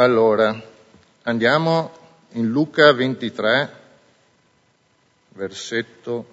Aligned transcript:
Allora, 0.00 0.58
andiamo 1.24 1.92
in 2.30 2.48
Luca 2.48 2.90
23, 2.90 3.80
versetto 5.34 6.26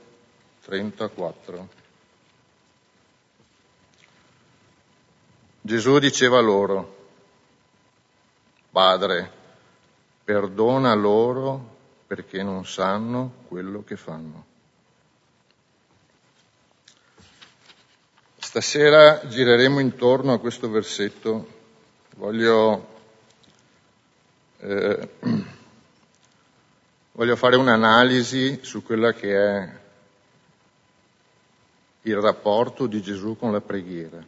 34. 0.63 1.67
Gesù 5.59 5.99
diceva 5.99 6.39
loro, 6.39 7.09
Padre, 8.71 9.29
perdona 10.23 10.93
loro 10.93 11.75
perché 12.07 12.41
non 12.43 12.65
sanno 12.65 13.33
quello 13.49 13.83
che 13.83 13.97
fanno. 13.97 14.45
Stasera 18.37 19.27
gireremo 19.27 19.79
intorno 19.79 20.31
a 20.31 20.39
questo 20.39 20.69
versetto. 20.69 21.47
Voglio, 22.15 22.95
eh, 24.59 25.09
voglio 27.13 27.35
fare 27.35 27.55
un'analisi 27.55 28.59
su 28.61 28.83
quella 28.83 29.13
che 29.13 29.35
è 29.35 29.69
il 32.01 32.15
rapporto 32.21 32.87
di 32.87 33.01
Gesù 33.01 33.37
con 33.37 33.51
la 33.51 33.61
preghiera. 33.61 34.25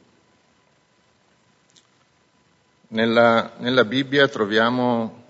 Nella, 2.91 3.53
nella 3.57 3.85
Bibbia 3.85 4.27
troviamo 4.27 5.23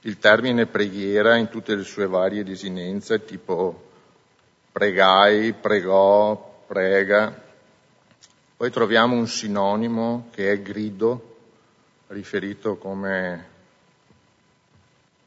il 0.00 0.18
termine 0.18 0.66
preghiera 0.66 1.36
in 1.36 1.48
tutte 1.48 1.74
le 1.74 1.84
sue 1.84 2.06
varie 2.06 2.42
desinenze, 2.42 3.24
tipo 3.24 3.88
pregai, 4.72 5.52
pregò, 5.52 6.64
prega. 6.66 7.48
Poi 8.60 8.70
troviamo 8.70 9.16
un 9.16 9.26
sinonimo 9.26 10.28
che 10.34 10.52
è 10.52 10.60
grido, 10.60 11.38
riferito 12.08 12.76
come 12.76 13.48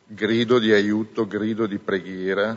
grido 0.06 0.60
di 0.60 0.72
aiuto, 0.72 1.26
grido 1.26 1.66
di 1.66 1.80
preghiera. 1.80 2.56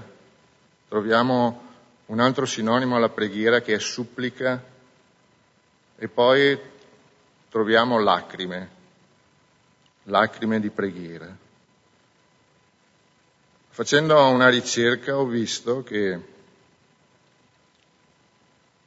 Troviamo 0.87 1.62
un 2.05 2.20
altro 2.20 2.45
sinonimo 2.45 2.95
alla 2.95 3.09
preghiera 3.09 3.62
che 3.62 3.73
è 3.73 3.78
supplica 3.78 4.62
e 5.97 6.09
poi 6.09 6.61
troviamo 7.48 7.98
lacrime, 7.98 8.70
lacrime 10.03 10.61
di 10.61 10.69
preghiera. 10.69 11.34
Facendo 13.70 14.28
una 14.28 14.50
ricerca 14.50 15.17
ho 15.17 15.25
visto 15.25 15.83
che 15.83 16.20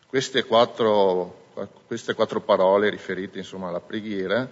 queste 0.05 0.43
quattro, 0.43 1.38
queste 1.87 2.13
quattro 2.13 2.41
parole 2.41 2.89
riferite 2.89 3.39
insomma, 3.39 3.69
alla 3.69 3.79
preghiera 3.79 4.47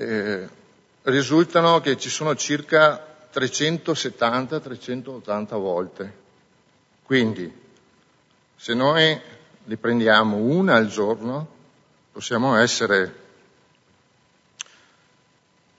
eh, 0.00 0.48
risultano 1.02 1.80
che 1.80 1.98
ci 1.98 2.08
sono 2.08 2.34
circa 2.34 3.06
370-380 3.32 5.58
volte. 5.58 6.18
Quindi, 7.02 7.52
se 8.56 8.74
noi 8.74 9.20
li 9.64 9.76
prendiamo 9.76 10.36
una 10.36 10.76
al 10.76 10.88
giorno, 10.88 11.58
possiamo 12.12 12.56
essere 12.56 13.18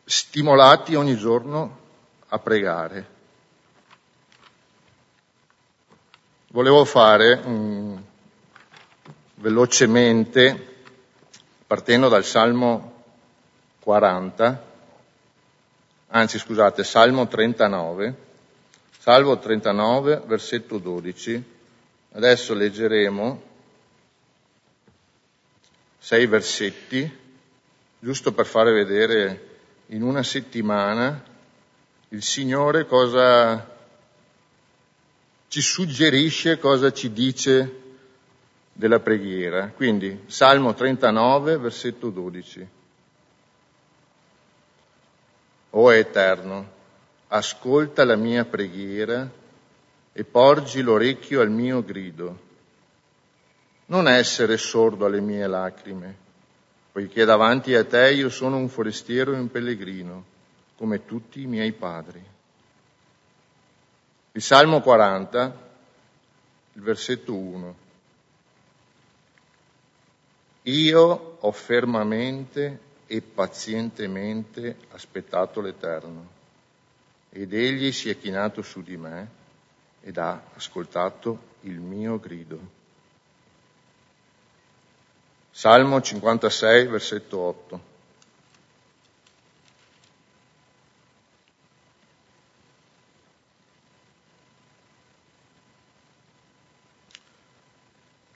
stimolati 0.06 0.94
ogni 0.96 1.18
giorno 1.18 1.80
a 2.28 2.38
pregare. 2.40 3.20
Volevo 6.54 6.84
fare 6.84 7.40
um, 7.46 8.04
velocemente, 9.36 10.84
partendo 11.66 12.10
dal 12.10 12.26
Salmo 12.26 13.04
40, 13.80 14.64
anzi 16.08 16.38
scusate, 16.38 16.84
Salmo 16.84 17.30
39, 17.30 18.16
Salmo 19.00 19.40
39, 19.40 20.24
versetto 20.26 20.78
12. 20.78 21.42
Adesso 22.12 22.54
leggeremo 22.54 23.42
sei 26.00 26.26
versetti, 26.26 27.18
giusto 27.98 28.34
per 28.34 28.46
fare 28.46 28.74
vedere 28.74 29.48
in 29.86 30.02
una 30.02 30.22
settimana 30.22 31.24
il 32.10 32.22
Signore 32.22 32.86
cosa 32.86 33.71
ci 35.52 35.60
suggerisce, 35.60 36.60
cosa 36.60 36.94
ci 36.94 37.12
dice 37.12 37.80
della 38.72 39.02
preghiera. 39.02 39.68
Quindi 39.76 40.24
Salmo 40.28 40.74
39, 40.74 41.58
versetto 41.58 42.10
12. 42.10 42.68
O 45.72 45.94
Eterno, 45.94 46.72
ascolta 47.28 48.06
la 48.06 48.16
mia 48.16 48.46
preghiera 48.46 49.30
e 50.14 50.24
porgi 50.24 50.82
l'orecchio 50.82 51.42
al 51.42 51.50
mio 51.52 51.84
grido. 51.84 52.40
Non 53.88 54.08
essere 54.08 54.56
sordo 54.56 55.06
alle 55.06 55.20
mie 55.20 55.48
lacrime 55.48 56.30
poiché 56.92 57.24
davanti 57.24 57.74
a 57.74 57.86
te 57.86 58.12
io 58.12 58.30
sono 58.30 58.58
un 58.58 58.68
forestiero 58.68 59.34
e 59.34 59.40
un 59.40 59.50
pellegrino, 59.50 60.26
come 60.76 61.06
tutti 61.06 61.42
i 61.42 61.48
miei 61.48 61.72
padri. 61.72 62.22
Il 64.34 64.42
Salmo 64.42 64.80
40, 64.80 65.70
il 66.74 66.82
versetto 66.82 67.36
1. 67.36 67.76
Io 70.64 71.38
ho 71.40 71.52
fermamente 71.52 72.80
e 73.08 73.22
pazientemente 73.22 74.78
aspettato 74.92 75.60
l'Eterno, 75.60 76.30
ed 77.30 77.54
egli 77.54 77.92
si 77.92 78.10
è 78.10 78.18
chinato 78.18 78.62
su 78.62 78.82
di 78.82 78.96
me 78.96 79.30
ed 80.00 80.18
ha 80.18 80.42
ascoltato 80.56 81.50
il 81.62 81.80
mio 81.82 82.18
grido. 82.18 82.60
Salmo 85.52 86.00
56, 86.00 86.88
versetto 86.88 87.38
8. 87.38 87.91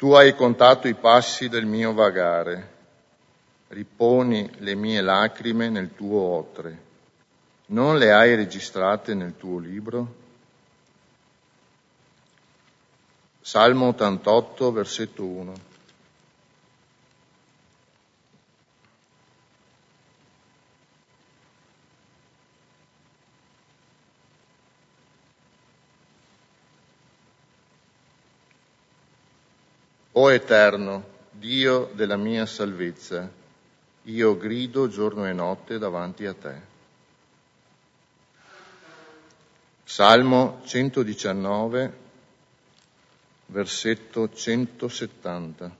Tu 0.05 0.11
hai 0.11 0.35
contato 0.35 0.87
i 0.87 0.93
passi 0.93 1.49
del 1.49 1.65
mio 1.65 1.91
vagare, 1.91 2.73
riponi 3.69 4.47
le 4.59 4.75
mie 4.75 5.01
lacrime 5.01 5.67
nel 5.69 5.95
tuo 5.95 6.19
otre. 6.21 6.79
Non 7.69 7.97
le 7.97 8.11
hai 8.11 8.35
registrate 8.35 9.15
nel 9.15 9.35
tuo 9.35 9.57
libro? 9.57 10.13
Salmo 13.41 13.87
88, 13.87 14.71
versetto 14.71 15.23
1. 15.23 15.53
O 30.17 30.31
Eterno, 30.31 31.03
Dio 31.29 31.91
della 31.93 32.15
mia 32.15 32.45
salvezza, 32.45 33.29
io 34.03 34.37
grido 34.37 34.87
giorno 34.87 35.27
e 35.27 35.33
notte 35.33 35.77
davanti 35.77 36.25
a 36.25 36.33
te. 36.33 36.61
Salmo 39.83 40.61
119, 40.63 41.93
versetto 43.47 44.31
170. 44.31 45.75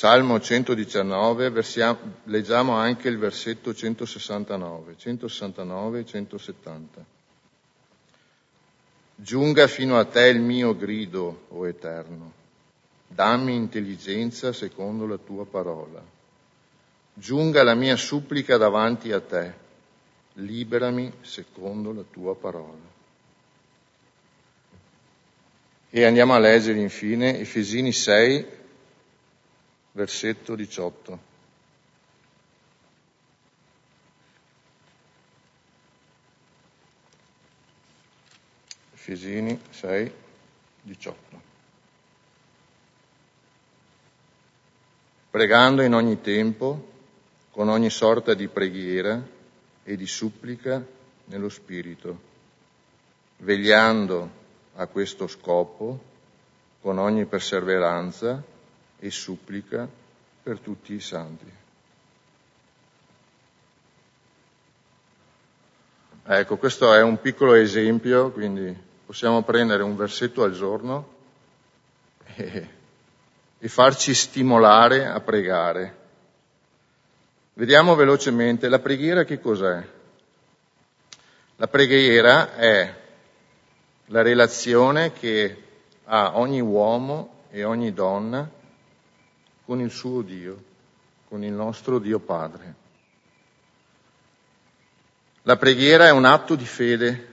Salmo 0.00 0.40
119, 0.40 1.50
versiamo, 1.50 1.98
leggiamo 2.24 2.72
anche 2.72 3.08
il 3.08 3.18
versetto 3.18 3.74
169, 3.74 4.94
169 4.96 5.98
e 5.98 6.06
170. 6.06 7.04
Giunga 9.14 9.66
fino 9.66 9.98
a 9.98 10.06
te 10.06 10.28
il 10.28 10.40
mio 10.40 10.74
grido, 10.74 11.42
o 11.48 11.68
Eterno, 11.68 12.32
dammi 13.08 13.54
intelligenza 13.54 14.54
secondo 14.54 15.06
la 15.06 15.18
tua 15.18 15.44
parola. 15.44 16.02
Giunga 17.12 17.62
la 17.62 17.74
mia 17.74 17.96
supplica 17.96 18.56
davanti 18.56 19.12
a 19.12 19.20
te, 19.20 19.52
liberami 20.32 21.12
secondo 21.20 21.92
la 21.92 22.04
tua 22.10 22.34
parola. 22.34 22.88
E 25.90 26.04
andiamo 26.04 26.32
a 26.32 26.38
leggere 26.38 26.80
infine 26.80 27.38
Efesini 27.38 27.92
6, 27.92 28.59
versetto 29.92 30.54
18. 30.54 31.28
Efesini 38.94 39.60
6, 39.70 40.12
18. 40.82 41.40
Pregando 45.30 45.82
in 45.82 45.94
ogni 45.94 46.20
tempo, 46.20 46.88
con 47.50 47.68
ogni 47.68 47.90
sorta 47.90 48.34
di 48.34 48.46
preghiera 48.48 49.20
e 49.82 49.96
di 49.96 50.06
supplica 50.06 50.84
nello 51.24 51.48
Spirito, 51.48 52.20
vegliando 53.38 54.30
a 54.74 54.86
questo 54.86 55.26
scopo, 55.26 56.08
con 56.80 56.98
ogni 56.98 57.26
perseveranza 57.26 58.42
e 59.00 59.10
supplica 59.10 59.88
per 60.42 60.58
tutti 60.58 60.92
i 60.92 61.00
santi. 61.00 61.58
Ecco, 66.22 66.58
questo 66.58 66.94
è 66.94 67.02
un 67.02 67.20
piccolo 67.20 67.54
esempio, 67.54 68.30
quindi 68.30 68.76
possiamo 69.04 69.42
prendere 69.42 69.82
un 69.82 69.96
versetto 69.96 70.44
al 70.44 70.52
giorno 70.52 71.14
e, 72.36 72.68
e 73.58 73.68
farci 73.68 74.14
stimolare 74.14 75.06
a 75.06 75.18
pregare. 75.20 75.96
Vediamo 77.54 77.94
velocemente 77.94 78.68
la 78.68 78.78
preghiera 78.78 79.24
che 79.24 79.40
cos'è. 79.40 79.84
La 81.56 81.68
preghiera 81.68 82.54
è 82.54 82.94
la 84.06 84.22
relazione 84.22 85.12
che 85.12 85.62
ha 86.04 86.38
ogni 86.38 86.60
uomo 86.60 87.44
e 87.50 87.64
ogni 87.64 87.92
donna 87.92 88.58
con 89.70 89.80
il 89.80 89.92
suo 89.92 90.22
Dio, 90.22 90.60
con 91.28 91.44
il 91.44 91.52
nostro 91.52 92.00
Dio 92.00 92.18
Padre. 92.18 92.74
La 95.42 95.56
preghiera 95.56 96.08
è 96.08 96.10
un 96.10 96.24
atto 96.24 96.56
di 96.56 96.64
fede 96.64 97.28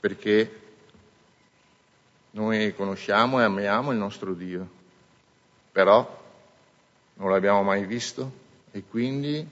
perché 0.00 0.60
noi 2.32 2.74
conosciamo 2.74 3.38
e 3.38 3.44
amiamo 3.44 3.92
il 3.92 3.98
nostro 3.98 4.34
Dio, 4.34 4.68
però 5.70 6.22
non 7.14 7.30
l'abbiamo 7.30 7.62
mai 7.62 7.86
visto 7.86 8.32
e 8.72 8.82
quindi 8.82 9.48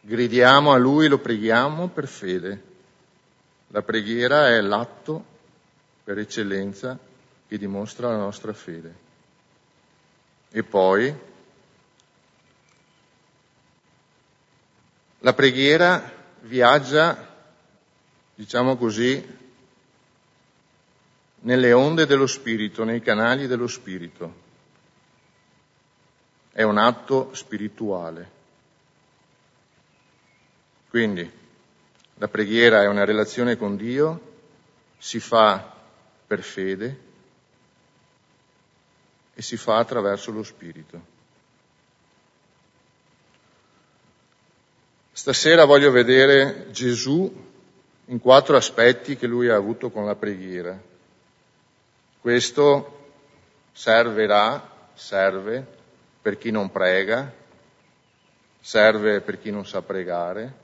gridiamo 0.00 0.72
a 0.72 0.76
Lui, 0.76 1.06
lo 1.06 1.18
preghiamo 1.18 1.86
per 1.86 2.08
fede. 2.08 2.62
La 3.68 3.82
preghiera 3.82 4.48
è 4.48 4.60
l'atto 4.60 5.24
per 6.02 6.18
eccellenza 6.18 6.98
che 7.46 7.58
dimostra 7.58 8.08
la 8.08 8.16
nostra 8.16 8.52
fede. 8.52 9.10
E 10.52 10.62
poi 10.62 11.14
La 15.24 15.34
preghiera 15.34 16.12
viaggia, 16.40 17.28
diciamo 18.34 18.76
così, 18.76 19.24
nelle 21.42 21.72
onde 21.72 22.06
dello 22.06 22.26
Spirito, 22.26 22.82
nei 22.82 23.00
canali 23.00 23.46
dello 23.46 23.68
Spirito. 23.68 24.34
È 26.50 26.64
un 26.64 26.76
atto 26.76 27.32
spirituale. 27.34 28.30
Quindi 30.88 31.30
la 32.16 32.26
preghiera 32.26 32.82
è 32.82 32.88
una 32.88 33.04
relazione 33.04 33.56
con 33.56 33.76
Dio, 33.76 34.32
si 34.98 35.20
fa 35.20 35.72
per 36.26 36.42
fede 36.42 37.11
e 39.42 39.44
si 39.44 39.56
fa 39.56 39.78
attraverso 39.78 40.30
lo 40.30 40.44
Spirito. 40.44 41.00
Stasera 45.10 45.64
voglio 45.64 45.90
vedere 45.90 46.70
Gesù 46.70 47.50
in 48.04 48.20
quattro 48.20 48.56
aspetti 48.56 49.16
che 49.16 49.26
lui 49.26 49.48
ha 49.48 49.56
avuto 49.56 49.90
con 49.90 50.06
la 50.06 50.14
preghiera. 50.14 50.80
Questo 52.20 53.10
servirà, 53.72 54.90
serve 54.94 55.66
per 56.22 56.38
chi 56.38 56.52
non 56.52 56.70
prega, 56.70 57.34
serve 58.60 59.20
per 59.22 59.40
chi 59.40 59.50
non 59.50 59.66
sa 59.66 59.82
pregare 59.82 60.54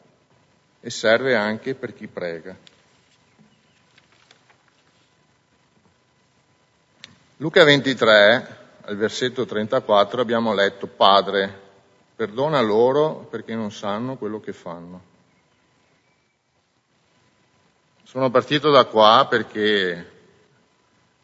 e 0.80 0.88
serve 0.88 1.34
anche 1.34 1.74
per 1.74 1.94
chi 1.94 2.06
prega. 2.06 2.56
Luca 7.38 7.62
23, 7.62 8.57
al 8.88 8.96
versetto 8.96 9.44
34, 9.44 10.20
abbiamo 10.20 10.54
letto 10.54 10.86
Padre, 10.86 11.66
Perdona 12.18 12.60
loro 12.60 13.28
perché 13.30 13.54
non 13.54 13.70
sanno 13.70 14.16
quello 14.16 14.40
che 14.40 14.52
fanno. 14.52 15.00
Sono 18.02 18.28
partito 18.28 18.72
da 18.72 18.86
qua 18.86 19.24
perché, 19.30 20.10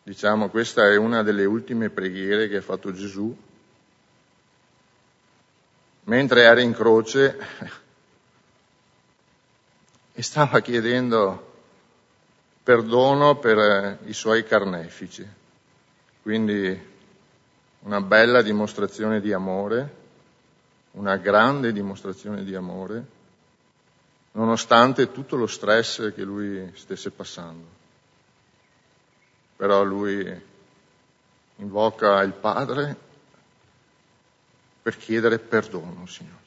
diciamo, 0.05 0.50
questa 0.50 0.88
è 0.88 0.94
una 0.94 1.25
delle 1.25 1.46
ultime 1.46 1.90
preghiere 1.90 2.46
che 2.46 2.58
ha 2.58 2.62
fatto 2.62 2.93
Gesù. 2.93 3.37
Mentre 6.05 6.43
era 6.43 6.61
in 6.61 6.75
croce 6.75 7.38
e 10.14 10.22
stava 10.22 10.61
chiedendo 10.61 11.55
perdono 12.62 13.34
per 13.34 13.99
i 14.05 14.12
suoi 14.12 14.44
carnefici. 14.44 15.28
Quindi 16.22 16.93
una 17.84 18.00
bella 18.00 18.42
dimostrazione 18.42 19.20
di 19.20 19.32
amore 19.32 20.02
una 20.94 21.16
grande 21.16 21.72
dimostrazione 21.72 22.44
di 22.44 22.54
amore, 22.54 23.04
nonostante 24.32 25.10
tutto 25.10 25.36
lo 25.36 25.46
stress 25.46 26.12
che 26.14 26.22
lui 26.22 26.70
stesse 26.75 27.10
passando. 27.10 27.82
Però 29.56 29.82
lui 29.82 30.42
invoca 31.56 32.20
il 32.22 32.32
Padre 32.32 32.96
per 34.82 34.96
chiedere 34.96 35.38
perdono, 35.38 36.06
Signore. 36.06 36.42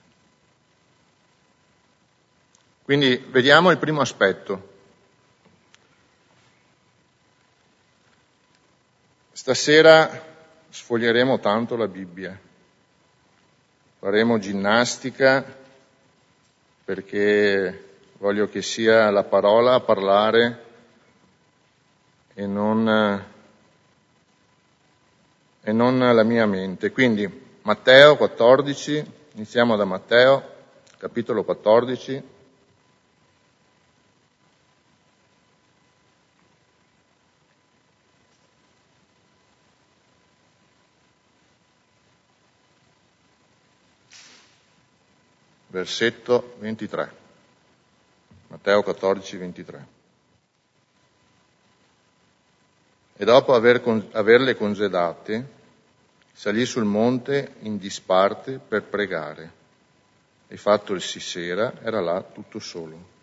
Quindi 2.83 3.17
vediamo 3.17 3.71
il 3.71 3.77
primo 3.77 3.99
aspetto. 3.99 4.75
Stasera 9.33 10.35
sfoglieremo 10.77 11.39
tanto 11.39 11.75
la 11.75 11.87
Bibbia 11.87 12.39
faremo 13.99 14.37
ginnastica 14.37 15.43
perché 16.85 17.85
voglio 18.19 18.47
che 18.47 18.61
sia 18.61 19.09
la 19.09 19.23
parola 19.23 19.73
a 19.73 19.79
parlare 19.79 20.65
e 22.33 22.45
non, 22.45 23.25
e 25.61 25.71
non 25.71 25.97
la 25.97 26.23
mia 26.23 26.45
mente. 26.45 26.91
Quindi 26.91 27.27
Matteo 27.63 28.15
14, 28.15 29.11
iniziamo 29.33 29.75
da 29.75 29.83
Matteo, 29.83 30.43
capitolo 30.97 31.43
14. 31.43 32.35
Versetto 45.77 46.55
23. 46.57 47.11
Matteo 48.47 48.81
14, 48.81 49.37
23. 49.37 49.87
E 53.15 53.25
dopo 53.25 53.53
aver 53.53 53.83
averle 54.13 54.55
congedate, 54.55 55.45
salì 56.33 56.65
sul 56.65 56.83
monte 56.83 57.55
in 57.59 57.77
disparte 57.77 58.59
per 58.59 58.83
pregare. 58.83 59.51
E 60.47 60.57
fatto 60.57 60.93
il 60.93 61.01
sera, 61.01 61.73
era 61.83 61.99
là 61.99 62.23
tutto 62.23 62.57
solo. 62.59 63.15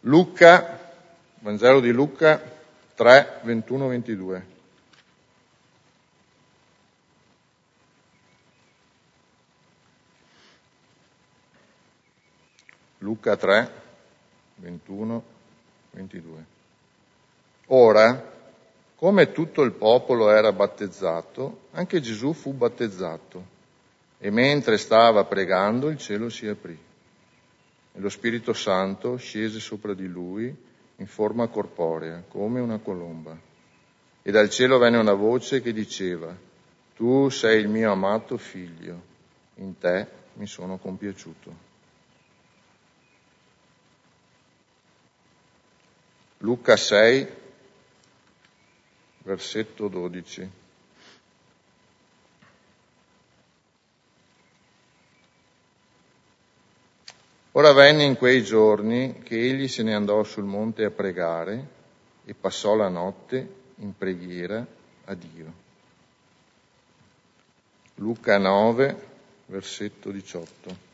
Luca, 0.00 0.92
Vangelo 1.40 1.80
di 1.80 1.92
Luca 1.92 2.40
3, 2.94 3.40
21, 3.44 3.88
22. 3.88 4.46
Luca 12.98 13.36
3, 13.36 13.72
21, 14.56 15.22
22. 15.92 16.44
Ora, 17.66 18.36
come 18.96 19.32
tutto 19.32 19.62
il 19.62 19.72
popolo 19.72 20.30
era 20.30 20.52
battezzato, 20.52 21.66
anche 21.72 22.00
Gesù 22.00 22.32
fu 22.32 22.52
battezzato 22.52 23.56
e 24.18 24.30
mentre 24.30 24.78
stava 24.78 25.24
pregando 25.24 25.88
il 25.88 25.98
cielo 25.98 26.28
si 26.28 26.46
aprì 26.46 26.86
e 27.98 28.00
lo 28.00 28.08
Spirito 28.08 28.52
Santo 28.52 29.16
scese 29.16 29.58
sopra 29.58 29.92
di 29.92 30.06
lui 30.06 30.54
in 30.96 31.06
forma 31.06 31.48
corporea, 31.48 32.22
come 32.28 32.60
una 32.60 32.78
colomba. 32.78 33.36
E 34.22 34.30
dal 34.30 34.50
cielo 34.50 34.78
venne 34.78 34.98
una 34.98 35.14
voce 35.14 35.60
che 35.60 35.72
diceva, 35.72 36.32
Tu 36.94 37.28
sei 37.28 37.60
il 37.60 37.68
mio 37.68 37.90
amato 37.90 38.36
figlio, 38.36 39.00
in 39.56 39.78
te 39.78 40.06
mi 40.34 40.46
sono 40.46 40.78
compiaciuto. 40.78 41.66
Luca 46.38 46.76
6, 46.76 47.26
versetto 49.24 49.88
12. 49.88 50.50
Ora 57.52 57.72
venne 57.72 58.04
in 58.04 58.16
quei 58.16 58.44
giorni 58.44 59.18
che 59.24 59.36
egli 59.36 59.66
se 59.66 59.82
ne 59.82 59.94
andò 59.94 60.22
sul 60.22 60.44
monte 60.44 60.84
a 60.84 60.90
pregare 60.90 61.68
e 62.24 62.34
passò 62.34 62.76
la 62.76 62.88
notte 62.88 63.54
in 63.76 63.96
preghiera 63.96 64.64
a 65.06 65.14
Dio. 65.14 65.52
Luca 67.96 68.38
9, 68.38 69.06
versetto 69.46 70.12
18. 70.12 70.87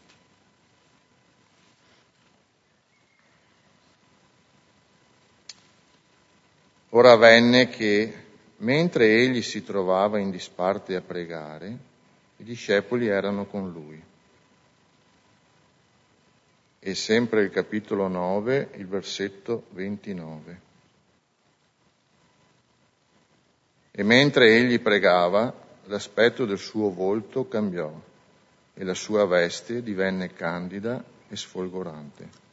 Ora 6.97 7.11
avvenne 7.13 7.69
che, 7.69 8.15
mentre 8.59 9.07
egli 9.07 9.43
si 9.43 9.65
trovava 9.65 10.21
in 10.21 10.31
disparte 10.31 10.95
a 10.95 11.01
pregare, 11.01 11.79
i 12.37 12.45
discepoli 12.45 13.09
erano 13.09 13.47
con 13.47 13.73
lui 13.73 14.01
e 16.79 16.95
sempre 16.95 17.43
il 17.43 17.51
capitolo 17.51 18.07
9, 18.07 18.69
il 18.77 18.87
versetto 18.87 19.65
29. 19.71 20.61
E 23.91 24.03
mentre 24.05 24.55
egli 24.55 24.79
pregava, 24.79 25.53
l'aspetto 25.87 26.45
del 26.45 26.59
suo 26.59 26.91
volto 26.93 27.49
cambiò 27.49 27.93
e 28.73 28.85
la 28.85 28.95
sua 28.95 29.27
veste 29.27 29.83
divenne 29.83 30.33
candida 30.33 31.03
e 31.29 31.35
sfolgorante. 31.35 32.44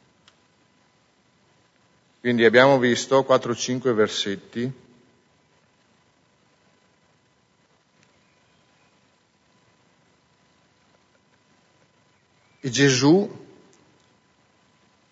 Quindi 2.22 2.44
abbiamo 2.44 2.78
visto 2.78 3.26
4-5 3.28 3.92
versetti. 3.92 4.72
E 12.60 12.70
Gesù 12.70 13.28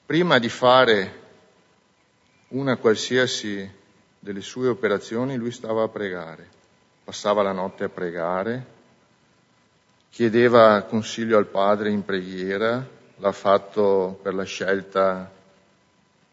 prima 0.06 0.38
di 0.38 0.48
fare 0.48 1.18
una 2.50 2.76
qualsiasi 2.76 3.68
delle 4.20 4.40
sue 4.40 4.68
operazioni, 4.68 5.36
lui 5.36 5.50
stava 5.50 5.82
a 5.82 5.88
pregare, 5.88 6.48
passava 7.02 7.42
la 7.42 7.50
notte 7.50 7.82
a 7.82 7.88
pregare, 7.88 8.66
chiedeva 10.10 10.82
consiglio 10.82 11.38
al 11.38 11.46
Padre 11.46 11.90
in 11.90 12.04
preghiera, 12.04 12.88
l'ha 13.16 13.32
fatto 13.32 14.16
per 14.22 14.34
la 14.34 14.44
scelta 14.44 15.38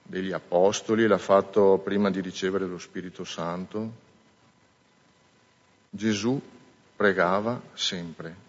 degli 0.08 0.32
apostoli, 0.32 1.06
l'ha 1.06 1.18
fatto 1.18 1.80
prima 1.84 2.10
di 2.10 2.22
ricevere 2.22 2.66
lo 2.66 2.78
Spirito 2.78 3.26
Santo. 3.26 4.06
Gesù 5.90 6.42
pregava 6.96 7.62
sempre. 7.74 8.46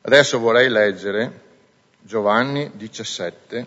Adesso 0.00 0.40
vorrei 0.40 0.68
leggere 0.68 1.50
Giovanni 2.00 2.72
17, 2.74 3.66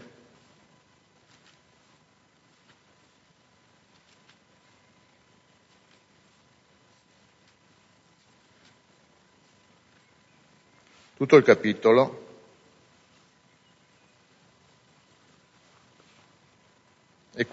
tutto 11.15 11.35
il 11.37 11.43
capitolo. 11.43 12.24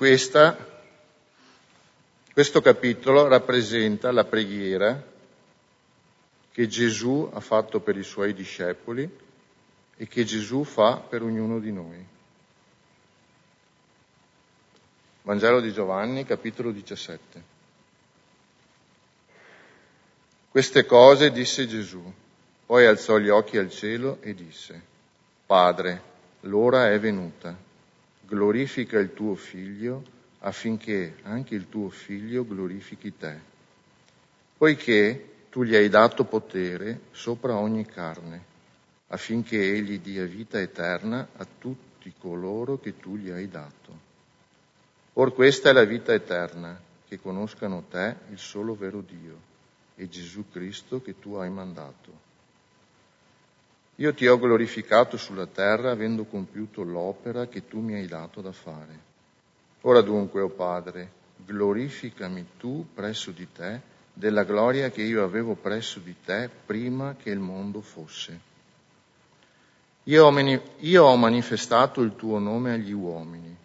Questa, 0.02 0.56
questo 2.32 2.60
capitolo 2.60 3.28
rappresenta 3.28 4.10
la 4.10 4.24
preghiera 4.24 5.00
che 6.50 6.66
Gesù 6.66 7.30
ha 7.32 7.38
fatto 7.38 7.78
per 7.78 7.96
i 7.96 8.02
suoi 8.02 8.34
discepoli 8.34 9.08
e 9.96 10.08
che 10.08 10.24
Gesù 10.24 10.64
fa 10.64 10.96
per 10.96 11.22
ognuno 11.22 11.60
di 11.60 11.70
noi. 11.70 12.04
Vangelo 15.22 15.60
di 15.60 15.72
Giovanni, 15.72 16.24
capitolo 16.24 16.72
17. 16.72 17.42
Queste 20.48 20.84
cose 20.84 21.30
disse 21.30 21.68
Gesù, 21.68 22.12
poi 22.66 22.86
alzò 22.86 23.18
gli 23.18 23.28
occhi 23.28 23.56
al 23.56 23.70
cielo 23.70 24.18
e 24.20 24.34
disse, 24.34 24.82
Padre, 25.46 26.02
l'ora 26.40 26.90
è 26.90 26.98
venuta, 26.98 27.70
glorifica 28.32 28.98
il 28.98 29.12
tuo 29.12 29.34
figlio 29.34 30.02
affinché 30.38 31.16
anche 31.24 31.54
il 31.54 31.68
tuo 31.68 31.90
figlio 31.90 32.46
glorifichi 32.46 33.14
te, 33.14 33.38
poiché 34.56 35.28
tu 35.50 35.64
gli 35.64 35.74
hai 35.74 35.90
dato 35.90 36.24
potere 36.24 37.00
sopra 37.10 37.56
ogni 37.56 37.84
carne 37.84 38.50
affinché 39.08 39.60
egli 39.60 40.00
dia 40.00 40.24
vita 40.24 40.58
eterna 40.58 41.28
a 41.36 41.46
tutti 41.58 42.10
coloro 42.18 42.80
che 42.80 42.98
tu 42.98 43.18
gli 43.18 43.28
hai 43.28 43.48
dato. 43.48 44.10
Or 45.14 45.34
questa 45.34 45.68
è 45.68 45.72
la 45.74 45.84
vita 45.84 46.14
eterna, 46.14 46.80
che 47.06 47.20
conoscano 47.20 47.84
te, 47.90 48.16
il 48.30 48.38
solo 48.38 48.74
vero 48.74 49.02
Dio, 49.02 49.36
e 49.94 50.08
Gesù 50.08 50.48
Cristo 50.50 51.02
che 51.02 51.18
tu 51.20 51.34
hai 51.34 51.50
mandato. 51.50 52.31
Io 53.96 54.14
ti 54.14 54.26
ho 54.26 54.38
glorificato 54.38 55.16
sulla 55.16 55.46
terra 55.46 55.90
avendo 55.90 56.24
compiuto 56.24 56.82
l'opera 56.82 57.46
che 57.46 57.68
tu 57.68 57.80
mi 57.80 57.94
hai 57.94 58.06
dato 58.06 58.40
da 58.40 58.52
fare. 58.52 59.10
Ora 59.82 60.00
dunque, 60.00 60.40
o 60.40 60.46
oh 60.46 60.50
Padre, 60.50 61.10
glorificami 61.36 62.46
tu 62.56 62.86
presso 62.94 63.30
di 63.30 63.46
te 63.52 63.80
della 64.12 64.44
gloria 64.44 64.90
che 64.90 65.02
io 65.02 65.24
avevo 65.24 65.54
presso 65.54 65.98
di 65.98 66.14
te 66.24 66.48
prima 66.64 67.16
che 67.16 67.30
il 67.30 67.38
mondo 67.38 67.80
fosse. 67.80 68.50
Io 70.04 70.26
ho, 70.26 70.62
io 70.78 71.04
ho 71.04 71.16
manifestato 71.16 72.00
il 72.00 72.16
tuo 72.16 72.38
nome 72.38 72.72
agli 72.72 72.92
uomini 72.92 73.56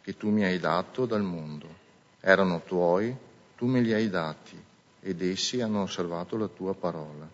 che 0.00 0.16
tu 0.16 0.30
mi 0.30 0.44
hai 0.44 0.58
dato 0.58 1.06
dal 1.06 1.22
mondo. 1.22 1.80
Erano 2.20 2.62
tuoi, 2.64 3.14
tu 3.56 3.66
me 3.66 3.80
li 3.80 3.92
hai 3.92 4.08
dati 4.08 4.60
ed 5.00 5.22
essi 5.22 5.60
hanno 5.60 5.82
osservato 5.82 6.36
la 6.36 6.48
tua 6.48 6.74
parola. 6.74 7.28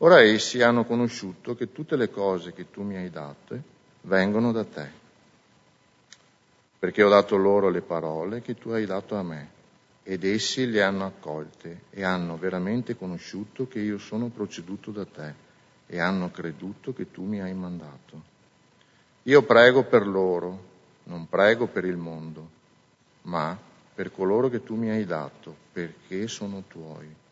Ora 0.00 0.22
essi 0.22 0.62
hanno 0.62 0.84
conosciuto 0.84 1.56
che 1.56 1.72
tutte 1.72 1.96
le 1.96 2.08
cose 2.08 2.52
che 2.52 2.70
tu 2.70 2.82
mi 2.82 2.96
hai 2.96 3.10
date 3.10 3.60
vengono 4.02 4.52
da 4.52 4.64
te, 4.64 4.90
perché 6.78 7.02
ho 7.02 7.08
dato 7.08 7.36
loro 7.36 7.68
le 7.68 7.80
parole 7.80 8.40
che 8.40 8.54
tu 8.54 8.70
hai 8.70 8.86
dato 8.86 9.16
a 9.16 9.22
me, 9.24 9.50
ed 10.04 10.22
essi 10.22 10.70
le 10.70 10.82
hanno 10.82 11.04
accolte 11.04 11.82
e 11.90 12.04
hanno 12.04 12.38
veramente 12.38 12.96
conosciuto 12.96 13.66
che 13.66 13.80
io 13.80 13.98
sono 13.98 14.28
proceduto 14.28 14.92
da 14.92 15.04
te 15.04 15.34
e 15.88 15.98
hanno 15.98 16.30
creduto 16.30 16.92
che 16.92 17.10
tu 17.10 17.24
mi 17.24 17.40
hai 17.40 17.52
mandato. 17.52 18.22
Io 19.24 19.42
prego 19.42 19.82
per 19.82 20.06
loro, 20.06 20.66
non 21.04 21.28
prego 21.28 21.66
per 21.66 21.84
il 21.84 21.96
mondo, 21.96 22.48
ma 23.22 23.58
per 23.94 24.12
coloro 24.12 24.48
che 24.48 24.62
tu 24.62 24.76
mi 24.76 24.90
hai 24.90 25.04
dato, 25.04 25.54
perché 25.72 26.28
sono 26.28 26.62
tuoi. 26.68 27.26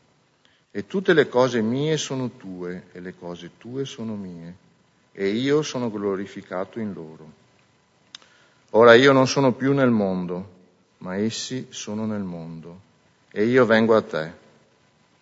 E 0.76 0.86
tutte 0.86 1.14
le 1.14 1.26
cose 1.26 1.62
mie 1.62 1.96
sono 1.96 2.32
tue 2.32 2.88
e 2.92 3.00
le 3.00 3.14
cose 3.14 3.52
tue 3.56 3.86
sono 3.86 4.14
mie, 4.14 4.54
e 5.10 5.28
io 5.28 5.62
sono 5.62 5.90
glorificato 5.90 6.80
in 6.80 6.92
loro. 6.92 7.32
Ora 8.72 8.92
io 8.92 9.12
non 9.12 9.26
sono 9.26 9.52
più 9.52 9.72
nel 9.72 9.88
mondo, 9.88 10.50
ma 10.98 11.16
essi 11.16 11.68
sono 11.70 12.04
nel 12.04 12.24
mondo, 12.24 12.80
e 13.30 13.46
io 13.46 13.64
vengo 13.64 13.96
a 13.96 14.02
te. 14.02 14.30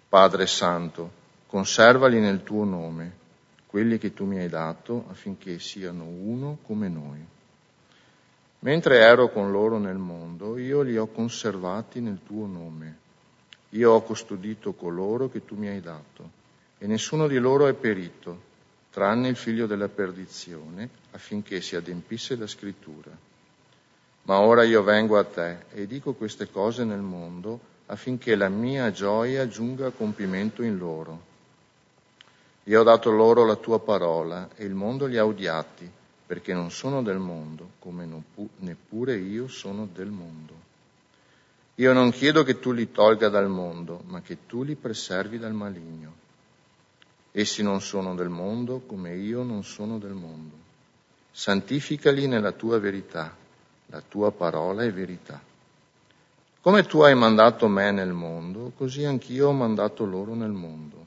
Padre 0.09 0.49
Santo, 0.49 1.09
conservali 1.47 2.19
nel 2.19 2.43
tuo 2.43 2.65
nome 2.65 3.13
quelli 3.69 3.97
che 3.99 4.13
tu 4.13 4.25
mi 4.25 4.41
hai 4.41 4.49
dato 4.49 5.05
affinché 5.09 5.61
siano 5.61 6.03
uno 6.03 6.59
come 6.67 6.89
noi. 6.89 7.25
Mentre 8.59 8.99
ero 8.99 9.31
con 9.31 9.53
loro 9.53 9.79
nel 9.79 9.99
mondo, 9.99 10.59
io 10.59 10.83
li 10.83 10.99
ho 10.99 11.07
conservati 11.07 12.01
nel 12.01 12.19
tuo 12.27 12.45
nome. 12.45 13.03
Io 13.75 13.91
ho 13.91 14.03
custodito 14.03 14.73
coloro 14.73 15.29
che 15.29 15.45
tu 15.45 15.57
mi 15.57 15.69
hai 15.69 15.81
dato, 15.81 16.31
e 16.79 16.87
nessuno 16.87 17.27
di 17.27 17.39
loro 17.39 17.67
è 17.67 17.75
perito, 17.75 18.53
tranne 18.91 19.29
il 19.29 19.37
figlio 19.37 19.67
della 19.67 19.89
perdizione, 19.89 20.89
affinché 21.11 21.61
si 21.61 21.75
adempisse 21.75 22.37
la 22.37 22.47
scrittura. 22.47 23.11
Ma 24.23 24.41
ora 24.41 24.63
io 24.63 24.83
vengo 24.85 25.19
a 25.19 25.25
te 25.25 25.65
e 25.73 25.87
dico 25.87 26.15
queste 26.15 26.51
cose 26.51 26.85
nel 26.85 27.01
mondo, 27.01 27.73
affinché 27.87 28.37
la 28.37 28.49
mia 28.49 28.93
gioia 28.93 29.49
giunga 29.49 29.89
a 29.89 29.91
compimento 29.91 30.63
in 30.63 30.79
loro. 30.79 31.33
Io 32.65 32.81
ho 32.81 32.85
dato 32.85 33.11
loro 33.11 33.45
la 33.45 33.57
tua 33.57 33.81
parola 33.81 34.51
e 34.55 34.65
il 34.65 34.75
mondo 34.75 35.07
li 35.07 35.19
ha 35.19 35.27
odiati, 35.27 35.91
perché 36.27 36.55
non 36.55 36.71
sono 36.71 37.03
del 37.03 37.19
mondo, 37.19 37.73
come 37.81 38.09
neppure 38.59 39.17
io 39.17 39.49
sono 39.49 39.87
del 39.93 40.09
mondo. 40.09 40.53
Io 41.77 41.93
non 41.93 42.11
chiedo 42.11 42.45
che 42.45 42.61
tu 42.61 42.73
li 42.73 42.93
tolga 42.93 43.29
dal 43.29 43.49
mondo, 43.49 44.03
ma 44.07 44.21
che 44.21 44.47
tu 44.47 44.63
li 44.63 44.77
preservi 44.77 45.39
dal 45.39 45.55
maligno. 45.55 46.13
Essi 47.33 47.63
non 47.63 47.81
sono 47.81 48.15
del 48.15 48.29
mondo, 48.29 48.83
come 48.87 49.15
io 49.17 49.43
non 49.43 49.65
sono 49.65 49.99
del 49.99 50.13
mondo. 50.13 50.63
santificali 51.37 52.29
nella 52.29 52.53
tua 52.53 52.79
verità, 52.79 53.37
la 53.87 54.01
tua 54.01 54.31
parola 54.31 54.85
è 54.85 54.93
verità. 54.93 55.43
Come 56.61 56.85
tu 56.85 57.01
hai 57.01 57.17
mandato 57.17 57.67
me 57.67 57.91
nel 57.91 58.13
mondo, 58.13 58.73
così 58.77 59.05
anch'io 59.05 59.49
ho 59.49 59.53
mandato 59.53 60.05
loro 60.05 60.35
nel 60.35 60.53
mondo. 60.53 61.07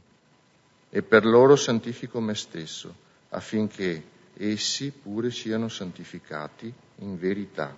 E 0.90 1.02
per 1.02 1.26
loro 1.26 1.56
santifico 1.56 2.20
me 2.20 2.36
stesso, 2.36 2.94
affinché 3.30 4.04
essi 4.36 4.92
pure 4.92 5.32
siano 5.32 5.70
santificati 5.70 6.72
in 6.98 7.18
verità. 7.18 7.74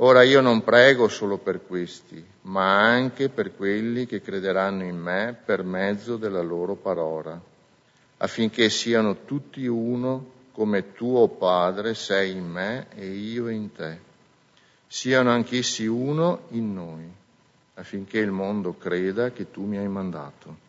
Ora 0.00 0.22
io 0.24 0.42
non 0.42 0.62
prego 0.62 1.08
solo 1.08 1.38
per 1.38 1.64
questi, 1.64 2.22
ma 2.42 2.82
anche 2.82 3.30
per 3.30 3.56
quelli 3.56 4.04
che 4.04 4.20
crederanno 4.20 4.84
in 4.84 4.98
me 4.98 5.34
per 5.42 5.62
mezzo 5.62 6.18
della 6.18 6.42
loro 6.42 6.74
parola, 6.74 7.40
affinché 8.18 8.68
siano 8.68 9.24
tutti 9.24 9.66
uno 9.66 10.32
come 10.52 10.92
tuo 10.92 11.28
Padre 11.28 11.94
sei 11.94 12.32
in 12.32 12.46
me 12.46 12.88
e 12.94 13.06
io 13.06 13.48
in 13.48 13.72
te. 13.72 13.98
Siano 14.86 15.30
anch'essi 15.30 15.86
uno 15.86 16.42
in 16.50 16.74
noi, 16.74 17.10
affinché 17.74 18.18
il 18.18 18.30
mondo 18.30 18.76
creda 18.76 19.30
che 19.30 19.50
tu 19.50 19.64
mi 19.64 19.78
hai 19.78 19.88
mandato. 19.88 20.64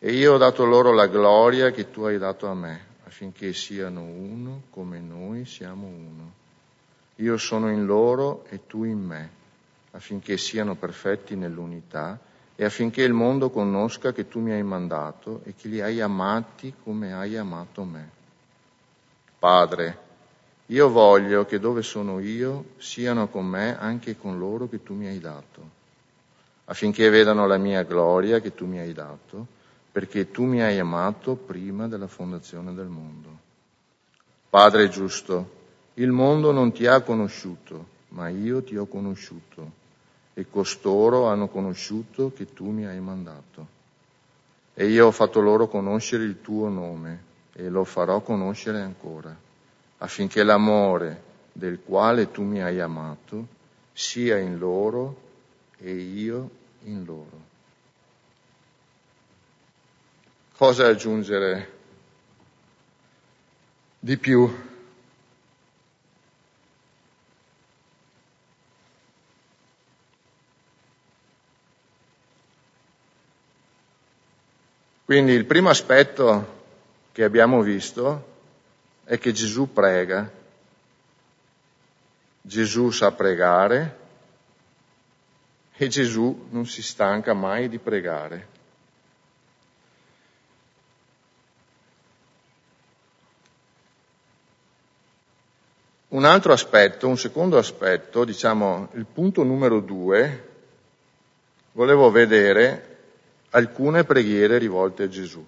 E 0.00 0.12
io 0.12 0.34
ho 0.34 0.38
dato 0.38 0.64
loro 0.64 0.92
la 0.92 1.06
gloria 1.06 1.70
che 1.70 1.92
tu 1.92 2.02
hai 2.02 2.18
dato 2.18 2.48
a 2.48 2.54
me, 2.54 2.84
affinché 3.04 3.52
siano 3.52 4.02
uno 4.02 4.62
come 4.70 4.98
noi 4.98 5.44
siamo 5.44 5.86
uno 5.86 6.42
io 7.16 7.36
sono 7.36 7.70
in 7.70 7.84
loro 7.86 8.44
e 8.48 8.66
tu 8.66 8.84
in 8.84 8.98
me, 8.98 9.30
affinché 9.92 10.36
siano 10.36 10.74
perfetti 10.74 11.36
nell'unità 11.36 12.18
e 12.56 12.64
affinché 12.64 13.02
il 13.02 13.12
mondo 13.12 13.50
conosca 13.50 14.12
che 14.12 14.28
tu 14.28 14.40
mi 14.40 14.52
hai 14.52 14.62
mandato 14.62 15.40
e 15.44 15.54
che 15.54 15.68
li 15.68 15.80
hai 15.80 16.00
amati 16.00 16.74
come 16.82 17.12
hai 17.14 17.36
amato 17.36 17.84
me. 17.84 18.10
Padre, 19.38 19.98
io 20.66 20.88
voglio 20.88 21.44
che 21.44 21.58
dove 21.58 21.82
sono 21.82 22.20
io 22.20 22.70
siano 22.78 23.28
con 23.28 23.46
me 23.46 23.78
anche 23.78 24.16
con 24.16 24.38
loro 24.38 24.68
che 24.68 24.82
tu 24.82 24.94
mi 24.94 25.06
hai 25.06 25.20
dato, 25.20 25.70
affinché 26.64 27.10
vedano 27.10 27.46
la 27.46 27.58
mia 27.58 27.82
gloria 27.82 28.40
che 28.40 28.54
tu 28.54 28.66
mi 28.66 28.78
hai 28.78 28.92
dato, 28.92 29.46
perché 29.92 30.30
tu 30.30 30.44
mi 30.44 30.62
hai 30.62 30.78
amato 30.78 31.36
prima 31.36 31.86
della 31.86 32.08
fondazione 32.08 32.74
del 32.74 32.86
mondo. 32.86 33.38
Padre 34.48 34.88
giusto, 34.88 35.62
il 35.94 36.10
mondo 36.10 36.50
non 36.50 36.72
ti 36.72 36.86
ha 36.86 37.00
conosciuto, 37.02 37.92
ma 38.08 38.28
io 38.28 38.62
ti 38.62 38.76
ho 38.76 38.86
conosciuto 38.86 39.82
e 40.34 40.46
costoro 40.50 41.26
hanno 41.26 41.48
conosciuto 41.48 42.32
che 42.32 42.52
tu 42.52 42.70
mi 42.70 42.86
hai 42.86 42.98
mandato. 42.98 43.66
E 44.74 44.86
io 44.86 45.06
ho 45.06 45.10
fatto 45.12 45.40
loro 45.40 45.68
conoscere 45.68 46.24
il 46.24 46.40
tuo 46.40 46.68
nome 46.68 47.32
e 47.52 47.68
lo 47.68 47.84
farò 47.84 48.20
conoscere 48.20 48.80
ancora, 48.80 49.34
affinché 49.98 50.42
l'amore 50.42 51.22
del 51.52 51.80
quale 51.84 52.32
tu 52.32 52.42
mi 52.42 52.60
hai 52.60 52.80
amato 52.80 53.46
sia 53.92 54.38
in 54.38 54.58
loro 54.58 55.16
e 55.78 55.92
io 55.92 56.50
in 56.82 57.04
loro. 57.04 57.52
Cosa 60.56 60.88
aggiungere 60.88 61.72
di 64.00 64.16
più 64.16 64.72
Quindi 75.04 75.32
il 75.32 75.44
primo 75.44 75.68
aspetto 75.68 76.62
che 77.12 77.24
abbiamo 77.24 77.60
visto 77.60 78.32
è 79.04 79.18
che 79.18 79.32
Gesù 79.32 79.70
prega, 79.70 80.30
Gesù 82.40 82.88
sa 82.88 83.12
pregare 83.12 83.98
e 85.76 85.88
Gesù 85.88 86.46
non 86.48 86.64
si 86.64 86.82
stanca 86.82 87.34
mai 87.34 87.68
di 87.68 87.78
pregare. 87.78 88.48
Un 96.08 96.24
altro 96.24 96.54
aspetto, 96.54 97.08
un 97.08 97.18
secondo 97.18 97.58
aspetto, 97.58 98.24
diciamo 98.24 98.88
il 98.94 99.04
punto 99.04 99.42
numero 99.42 99.80
due, 99.80 100.48
volevo 101.72 102.10
vedere 102.10 102.93
alcune 103.54 104.04
preghiere 104.04 104.58
rivolte 104.58 105.04
a 105.04 105.08
Gesù. 105.08 105.44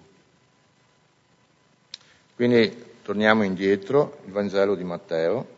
Quindi 2.35 2.85
torniamo 3.01 3.43
indietro, 3.43 4.21
il 4.25 4.31
Vangelo 4.31 4.75
di 4.75 4.83
Matteo, 4.83 5.55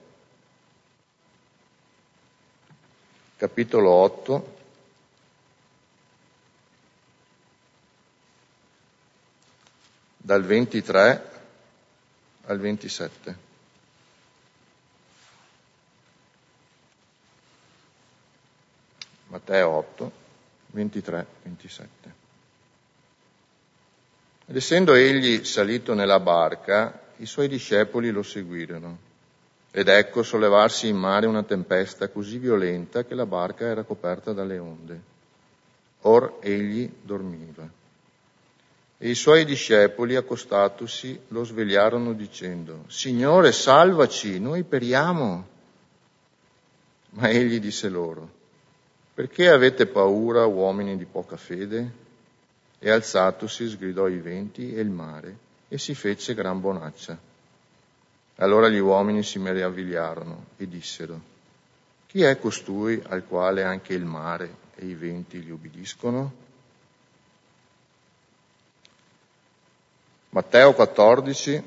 capitolo 3.38 3.90
8. 3.92 4.58
dal 10.22 10.44
23 10.44 11.32
al 12.46 12.60
27. 12.60 13.38
Matteo 19.28 19.70
8, 19.70 20.12
23, 20.68 21.26
27. 21.42 22.19
Ed 24.50 24.56
essendo 24.56 24.96
egli 24.96 25.44
salito 25.46 25.94
nella 25.94 26.20
barca, 26.20 27.00
i 27.18 27.28
suoi 27.28 27.48
discepoli 27.48 28.10
lo 28.10 28.24
seguirono. 28.24 28.98
Ed 29.70 29.88
ecco 29.88 30.24
sollevarsi 30.24 30.88
in 30.88 30.98
mare 30.98 31.28
una 31.28 31.44
tempesta 31.44 32.08
così 32.08 32.40
violenta 32.40 33.06
che 33.06 33.14
la 33.14 33.28
barca 33.28 33.66
era 33.66 33.84
coperta 33.84 34.34
dalle 34.34 34.58
onde. 34.58 35.02
Or 36.02 36.40
egli 36.40 36.92
dormiva. 37.00 37.70
E 38.98 39.10
i 39.10 39.14
suoi 39.14 39.46
discepoli, 39.46 40.16
accostatosi, 40.16 41.20
lo 41.28 41.44
svegliarono 41.44 42.14
dicendo, 42.14 42.86
Signore, 42.88 43.52
salvaci, 43.52 44.40
noi 44.40 44.64
periamo. 44.64 45.48
Ma 47.12 47.30
egli 47.30 47.60
disse 47.60 47.88
loro, 47.88 48.28
perché 49.14 49.48
avete 49.48 49.86
paura, 49.86 50.48
uomini 50.48 50.98
di 50.98 51.06
poca 51.06 51.38
fede? 51.38 52.08
E 52.80 52.90
alzatosi 52.90 53.68
sgridò 53.68 54.08
i 54.08 54.20
venti 54.20 54.74
e 54.74 54.80
il 54.80 54.90
mare 54.90 55.38
e 55.68 55.78
si 55.78 55.94
fece 55.94 56.34
gran 56.34 56.60
bonaccia. 56.60 57.18
Allora 58.38 58.70
gli 58.70 58.80
uomini 58.80 59.22
si 59.22 59.38
meravigliarono 59.38 60.46
e 60.58 60.68
dissero, 60.68 61.20
chi 62.08 62.24
è 62.24 62.40
costui 62.40 63.02
al 63.08 63.26
quale 63.26 63.64
anche 63.64 63.94
il 63.94 64.06
mare 64.06 64.56
e 64.76 64.86
i 64.86 64.96
venti 64.96 65.40
gli 65.40 65.52
ubbidiscono? 65.52 66.48
Matteo 70.30 70.74
14, 70.74 71.64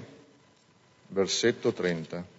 versetto 1.08 1.72
30. 1.72 2.31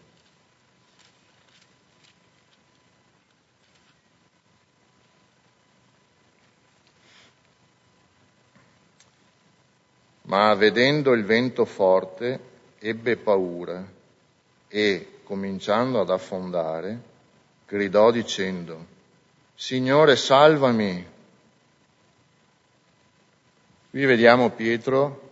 Ma 10.34 10.52
vedendo 10.56 11.14
il 11.14 11.26
vento 11.26 11.64
forte 11.64 12.40
ebbe 12.80 13.18
paura 13.18 13.88
e, 14.68 15.20
cominciando 15.24 16.00
ad 16.02 16.10
affondare, 16.10 17.00
gridò 17.68 18.10
dicendo, 18.10 18.84
Signore, 19.54 20.16
salvami. 20.16 21.08
Qui 23.92 24.06
vediamo 24.06 24.50
Pietro, 24.50 25.30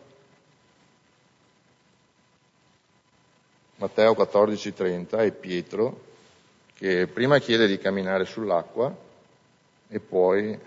Matteo 3.77 4.13
14:30, 4.13 5.17
è 5.17 5.31
Pietro 5.31 6.09
che 6.75 7.07
prima 7.07 7.39
chiede 7.39 7.65
di 7.65 7.79
camminare 7.79 8.25
sull'acqua 8.25 8.95
e 9.87 9.99
poi 9.99 10.59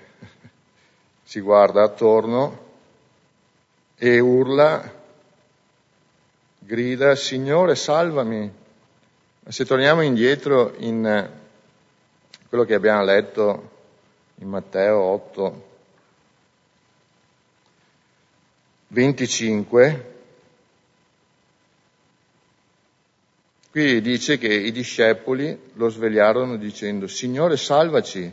si 1.23 1.39
guarda 1.39 1.85
attorno 1.85 2.64
e 3.97 4.19
urla, 4.19 4.93
grida, 6.59 7.15
Signore 7.15 7.75
salvami. 7.77 8.53
Se 9.47 9.65
torniamo 9.65 10.01
indietro 10.01 10.75
in 10.79 11.07
eh, 11.07 11.31
quello 12.49 12.65
che 12.65 12.75
abbiamo 12.75 13.05
letto 13.05 13.71
in 14.37 14.49
Matteo 14.49 14.99
8, 14.99 15.69
25, 18.89 20.13
qui 23.71 24.01
dice 24.01 24.39
che 24.39 24.53
i 24.53 24.73
discepoli 24.73 25.71
lo 25.75 25.89
svegliarono 25.89 26.57
dicendo 26.57 27.07
Signore 27.07 27.57
salvaci, 27.57 28.33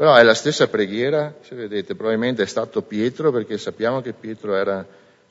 però 0.00 0.14
è 0.14 0.22
la 0.22 0.32
stessa 0.32 0.66
preghiera, 0.66 1.34
se 1.42 1.54
vedete, 1.54 1.94
probabilmente 1.94 2.42
è 2.42 2.46
stato 2.46 2.80
Pietro 2.80 3.30
perché 3.30 3.58
sappiamo 3.58 4.00
che 4.00 4.14
Pietro 4.14 4.54
era 4.54 4.82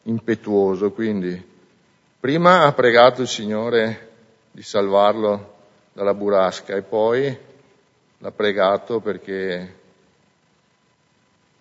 impetuoso, 0.03 0.91
quindi 0.91 1.43
prima 2.19 2.65
ha 2.65 2.71
pregato 2.71 3.23
il 3.23 3.27
Signore 3.27 4.09
di 4.51 4.61
salvarlo 4.61 5.55
dalla 5.91 6.13
burasca 6.13 6.75
e 6.75 6.83
poi 6.83 7.35
l'ha 8.19 8.31
pregato 8.31 8.99
perché 8.99 9.75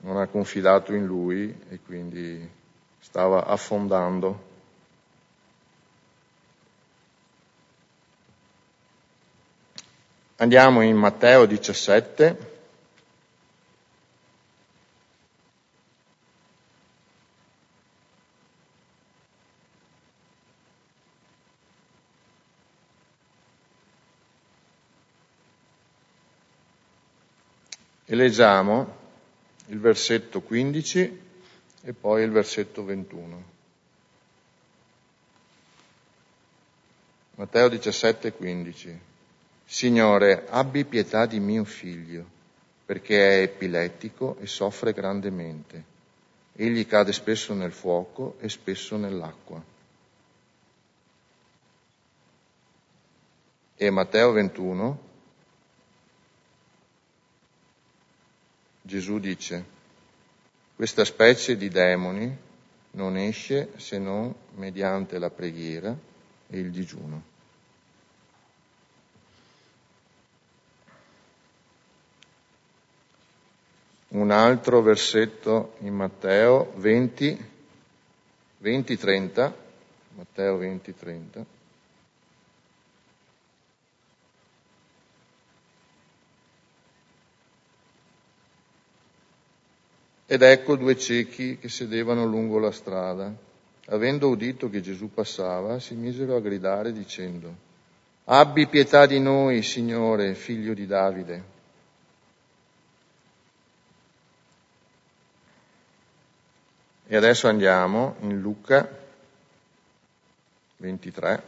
non 0.01 0.19
ha 0.19 0.27
confidato 0.27 0.93
in 0.93 1.07
lui 1.07 1.59
e 1.71 1.79
quindi 1.87 2.47
stava 3.01 3.47
affondando. 3.47 4.43
Andiamo 10.37 10.83
in 10.83 10.95
Matteo 10.95 11.47
17. 11.47 12.57
E 28.11 28.15
leggiamo 28.15 28.97
il 29.67 29.79
versetto 29.81 30.41
15 30.41 31.21
e 31.83 31.93
poi 31.93 32.23
il 32.23 32.31
versetto 32.31 32.83
21. 32.83 33.43
Matteo 37.35 37.69
17, 37.69 38.33
15. 38.33 38.99
Signore, 39.67 40.47
abbi 40.49 40.87
pietà 40.87 41.27
di 41.27 41.39
mio 41.39 41.65
figlio, 41.65 42.25
perché 42.87 43.41
è 43.41 43.43
epilettico 43.43 44.39
e 44.41 44.47
soffre 44.47 44.95
grandemente. 44.95 45.85
Egli 46.55 46.87
cade 46.87 47.13
spesso 47.13 47.53
nel 47.53 47.73
fuoco 47.73 48.39
e 48.41 48.49
spesso 48.49 48.97
nell'acqua. 48.97 49.63
E 53.77 53.91
Matteo 53.91 54.33
21, 54.33 55.08
Gesù 58.89 59.19
dice, 59.19 59.63
questa 60.75 61.05
specie 61.05 61.59
di 61.59 61.69
demoni 61.69 62.35
non 62.93 63.19
esce 63.19 63.73
se 63.77 63.99
non 63.99 64.35
mediante 64.55 65.19
la 65.19 65.29
preghiera 65.29 65.95
e 66.49 66.59
il 66.59 66.71
digiuno. 66.71 67.23
Un 74.09 74.31
altro 74.31 74.81
versetto 74.81 75.75
in 75.81 75.93
Matteo 75.95 76.73
20, 76.77 77.51
20 78.57 78.97
30, 78.97 79.55
Matteo 80.15 80.57
20, 80.57 80.95
Ed 90.31 90.43
ecco 90.43 90.77
due 90.77 90.95
ciechi 90.95 91.57
che 91.57 91.71
sedevano 91.71 92.27
lungo 92.27 92.59
la 92.59 92.71
strada. 92.71 93.35
Avendo 93.87 94.29
udito 94.29 94.69
che 94.69 94.83
Gesù 94.83 95.11
passava, 95.11 95.81
si 95.81 95.95
misero 95.95 96.37
a 96.37 96.41
gridare 96.41 96.93
dicendo, 96.93 97.55
Abbi 98.25 98.67
pietà 98.67 99.07
di 99.07 99.21
noi, 99.21 99.63
Signore, 99.63 100.35
figlio 100.35 100.75
di 100.75 100.85
Davide. 100.85 101.43
E 107.07 107.17
adesso 107.17 107.49
andiamo 107.49 108.17
in 108.21 108.39
Luca 108.39 108.87
23, 110.77 111.43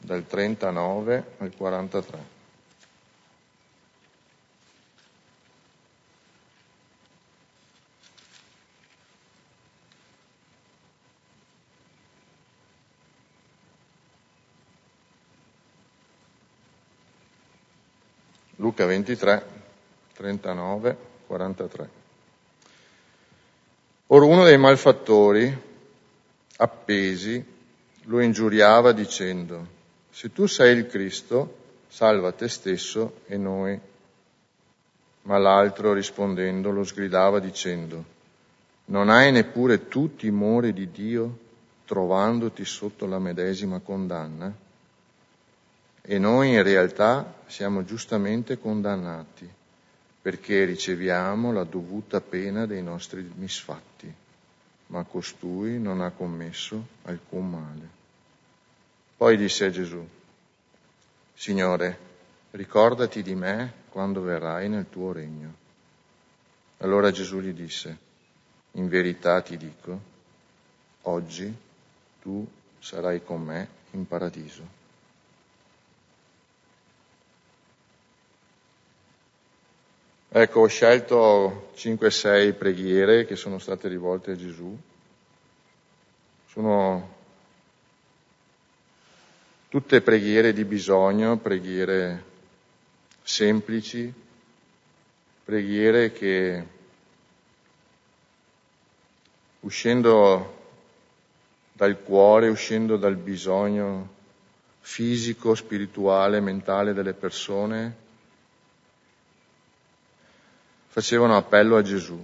dal 0.00 0.26
39 0.26 1.24
al 1.38 1.56
43. 1.56 2.31
Luca 18.62 18.86
23, 18.86 19.44
39, 20.14 20.96
43. 21.26 21.90
Ora 24.06 24.24
uno 24.24 24.44
dei 24.44 24.56
malfattori, 24.56 25.52
appesi, 26.58 27.44
lo 28.02 28.20
ingiuriava 28.20 28.92
dicendo, 28.92 29.66
se 30.10 30.30
tu 30.30 30.46
sei 30.46 30.76
il 30.76 30.86
Cristo, 30.86 31.56
salva 31.88 32.30
te 32.30 32.46
stesso 32.46 33.22
e 33.26 33.36
noi. 33.36 33.80
Ma 35.22 35.38
l'altro 35.38 35.92
rispondendo 35.92 36.70
lo 36.70 36.84
sgridava 36.84 37.40
dicendo, 37.40 38.04
non 38.84 39.08
hai 39.08 39.32
neppure 39.32 39.88
tu 39.88 40.14
timore 40.14 40.72
di 40.72 40.88
Dio 40.88 41.38
trovandoti 41.84 42.64
sotto 42.64 43.06
la 43.06 43.18
medesima 43.18 43.80
condanna? 43.80 44.54
E 46.04 46.18
noi 46.18 46.54
in 46.54 46.62
realtà 46.62 47.32
siamo 47.46 47.84
giustamente 47.84 48.58
condannati 48.58 49.48
perché 50.20 50.64
riceviamo 50.64 51.52
la 51.52 51.64
dovuta 51.64 52.20
pena 52.20 52.66
dei 52.66 52.82
nostri 52.82 53.28
misfatti, 53.36 54.12
ma 54.88 55.04
costui 55.04 55.78
non 55.78 56.00
ha 56.00 56.10
commesso 56.10 56.86
alcun 57.04 57.50
male. 57.50 57.88
Poi 59.16 59.36
disse 59.36 59.64
a 59.64 59.70
Gesù, 59.70 60.04
Signore, 61.34 61.98
ricordati 62.52 63.22
di 63.22 63.34
me 63.34 63.72
quando 63.88 64.22
verrai 64.22 64.68
nel 64.68 64.86
tuo 64.90 65.12
regno. 65.12 65.54
Allora 66.78 67.10
Gesù 67.10 67.40
gli 67.40 67.52
disse, 67.52 67.96
in 68.72 68.88
verità 68.88 69.40
ti 69.40 69.56
dico, 69.56 70.00
oggi 71.02 71.52
tu 72.20 72.46
sarai 72.78 73.24
con 73.24 73.42
me 73.42 73.68
in 73.92 74.06
paradiso. 74.06 74.81
Ecco, 80.34 80.60
ho 80.60 80.66
scelto 80.66 81.72
5-6 81.76 82.56
preghiere 82.56 83.26
che 83.26 83.36
sono 83.36 83.58
state 83.58 83.86
rivolte 83.88 84.30
a 84.30 84.34
Gesù. 84.34 84.74
Sono 86.46 87.14
tutte 89.68 90.00
preghiere 90.00 90.54
di 90.54 90.64
bisogno, 90.64 91.36
preghiere 91.36 92.24
semplici, 93.22 94.10
preghiere 95.44 96.12
che 96.12 96.66
uscendo 99.60 100.60
dal 101.74 102.02
cuore, 102.02 102.48
uscendo 102.48 102.96
dal 102.96 103.16
bisogno 103.16 104.08
fisico, 104.80 105.54
spirituale, 105.54 106.40
mentale 106.40 106.94
delle 106.94 107.12
persone, 107.12 107.96
facevano 110.92 111.38
appello 111.38 111.76
a 111.78 111.82
Gesù 111.82 112.22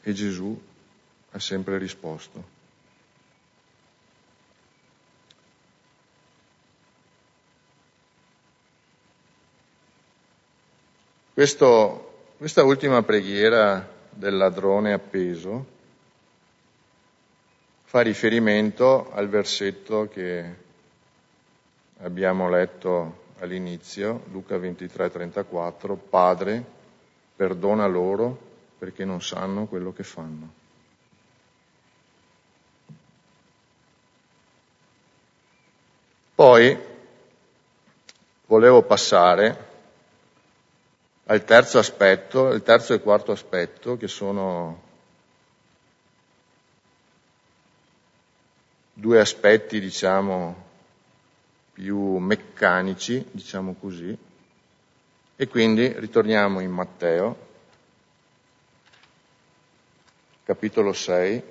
e 0.00 0.12
Gesù 0.12 0.62
ha 1.32 1.38
sempre 1.40 1.76
risposto. 1.76 2.58
Questo, 11.34 12.34
questa 12.36 12.62
ultima 12.62 13.02
preghiera 13.02 13.92
del 14.10 14.36
ladrone 14.36 14.92
appeso 14.92 15.66
fa 17.86 18.02
riferimento 18.02 19.10
al 19.12 19.28
versetto 19.28 20.06
che 20.06 20.54
abbiamo 21.98 22.48
letto 22.48 23.29
all'inizio, 23.40 24.24
Luca 24.30 24.56
23, 24.58 25.10
34, 25.10 25.96
Padre, 25.96 26.64
perdona 27.34 27.86
loro 27.86 28.48
perché 28.78 29.04
non 29.04 29.20
sanno 29.20 29.66
quello 29.66 29.92
che 29.92 30.02
fanno. 30.02 30.58
Poi 36.34 36.78
volevo 38.46 38.82
passare 38.82 39.68
al 41.24 41.44
terzo 41.44 41.78
aspetto, 41.78 42.48
il 42.48 42.62
terzo 42.62 42.94
e 42.94 43.00
quarto 43.00 43.32
aspetto, 43.32 43.96
che 43.96 44.08
sono 44.08 44.82
due 48.94 49.20
aspetti, 49.20 49.80
diciamo, 49.80 50.68
più 51.80 52.18
meccanici, 52.18 53.24
diciamo 53.30 53.74
così. 53.80 54.14
E 55.34 55.48
quindi 55.48 55.90
ritorniamo 55.96 56.60
in 56.60 56.70
Matteo, 56.70 57.48
capitolo 60.44 60.92
6. 60.92 61.42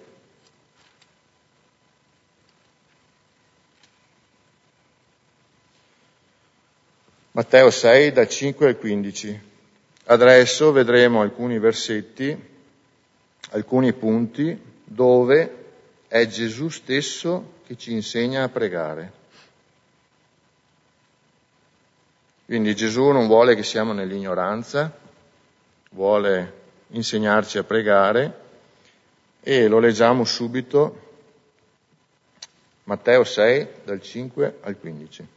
Matteo 7.32 7.72
6 7.72 8.12
da 8.12 8.28
5 8.28 8.68
al 8.68 8.78
15. 8.78 9.42
Adesso 10.06 10.72
vedremo 10.72 11.22
alcuni 11.22 11.58
versetti, 11.58 12.38
alcuni 13.50 13.94
punti 13.94 14.62
dove 14.84 15.56
è 16.08 16.28
Gesù 16.28 16.70
stesso 16.70 17.54
che 17.66 17.76
ci 17.76 17.94
insegna 17.94 18.44
a 18.44 18.50
pregare. 18.50 19.19
Quindi 22.50 22.74
Gesù 22.74 23.10
non 23.10 23.28
vuole 23.28 23.54
che 23.54 23.62
siamo 23.62 23.94
nell'ignoranza, 23.94 24.92
vuole 25.92 26.54
insegnarci 26.88 27.60
a 27.60 27.64
pregare 27.64 28.40
e 29.40 29.68
lo 29.68 29.78
leggiamo 29.78 30.24
subito 30.24 31.00
Matteo 32.86 33.24
6 33.24 33.68
dal 33.84 34.02
5 34.02 34.58
al 34.62 34.80
15. 34.80 35.28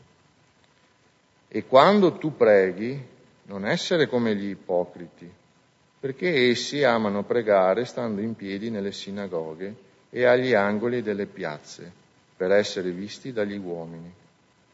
E 1.48 1.66
quando 1.66 2.16
tu 2.16 2.34
preghi, 2.34 2.98
non 3.42 3.66
essere 3.66 4.06
come 4.06 4.34
gli 4.34 4.48
ipocriti, 4.48 5.30
perché 6.00 6.48
essi 6.48 6.82
amano 6.82 7.24
pregare 7.24 7.84
stando 7.84 8.22
in 8.22 8.34
piedi 8.34 8.70
nelle 8.70 8.90
sinagoghe 8.90 9.74
e 10.08 10.24
agli 10.24 10.54
angoli 10.54 11.02
delle 11.02 11.26
piazze, 11.26 11.92
per 12.34 12.52
essere 12.52 12.90
visti 12.90 13.34
dagli 13.34 13.58
uomini. 13.58 14.20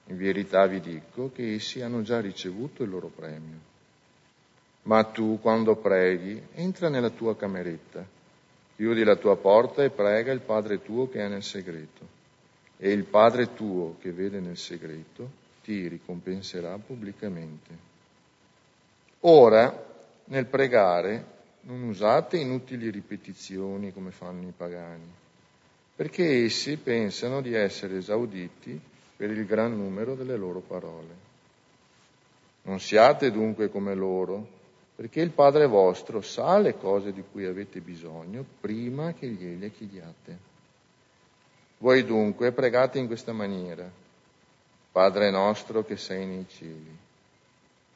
In 0.09 0.17
verità 0.17 0.67
vi 0.67 0.81
dico 0.81 1.31
che 1.33 1.55
essi 1.55 1.81
hanno 1.81 2.03
già 2.03 2.21
ricevuto 2.21 2.83
il 2.83 2.91
loro 2.91 3.09
premio. 3.09 3.57
Ma 4.83 5.05
tu, 5.05 5.39
quando 5.41 5.77
preghi, 5.77 6.43
entra 6.55 6.89
nella 6.89 7.11
tua 7.11 7.37
cameretta, 7.37 8.07
chiudi 8.77 9.05
la 9.05 9.17
tua 9.17 9.37
porta 9.37 9.83
e 9.83 9.91
prega 9.91 10.33
il 10.33 10.41
Padre 10.41 10.83
tuo 10.83 11.09
che 11.09 11.21
è 11.21 11.29
nel 11.29 11.43
segreto 11.43 12.17
e 12.79 12.93
il 12.93 13.05
Padre 13.05 13.55
tuo 13.55 13.97
che 14.01 14.13
vede 14.13 14.39
nel 14.39 14.57
segreto 14.57 15.47
ti 15.63 15.89
ricompenserà 15.89 16.79
pubblicamente. 16.79 17.87
Ora, 19.21 19.87
nel 20.27 20.47
pregare, 20.47 21.37
non 21.63 21.83
usate 21.83 22.39
inutili 22.39 22.89
ripetizioni 22.89 23.93
come 23.93 24.13
fanno 24.13 24.47
i 24.47 24.53
pagani, 24.57 25.13
perché 25.95 26.45
essi 26.45 26.77
pensano 26.77 27.43
di 27.43 27.53
essere 27.53 27.99
esauditi 27.99 28.81
per 29.19 29.31
il 29.33 29.45
gran 29.47 29.77
numero 29.77 30.15
delle 30.15 30.37
loro 30.37 30.61
parole. 30.61 31.27
Non 32.63 32.79
siate 32.79 33.33
dunque 33.33 33.69
come 33.69 33.93
loro, 33.93 34.47
perché 34.95 35.21
il 35.21 35.33
Padre 35.33 35.67
vostro 35.67 36.21
sa 36.21 36.57
le 36.59 36.77
cose 36.77 37.13
di 37.13 37.25
cui 37.33 37.45
avete 37.45 37.81
bisogno 37.81 38.45
prima 38.61 39.13
che 39.15 39.27
gliele 39.27 39.73
chiediate. 39.73 40.39
Voi 41.79 42.05
dunque 42.05 42.53
pregate 42.53 43.01
in 43.01 43.09
questa 43.09 43.33
maniera. 43.33 43.91
Padre 44.93 45.33
nostro 45.33 45.85
che 45.85 45.97
sei 45.97 46.25
nei 46.25 46.47
cieli, 46.49 46.97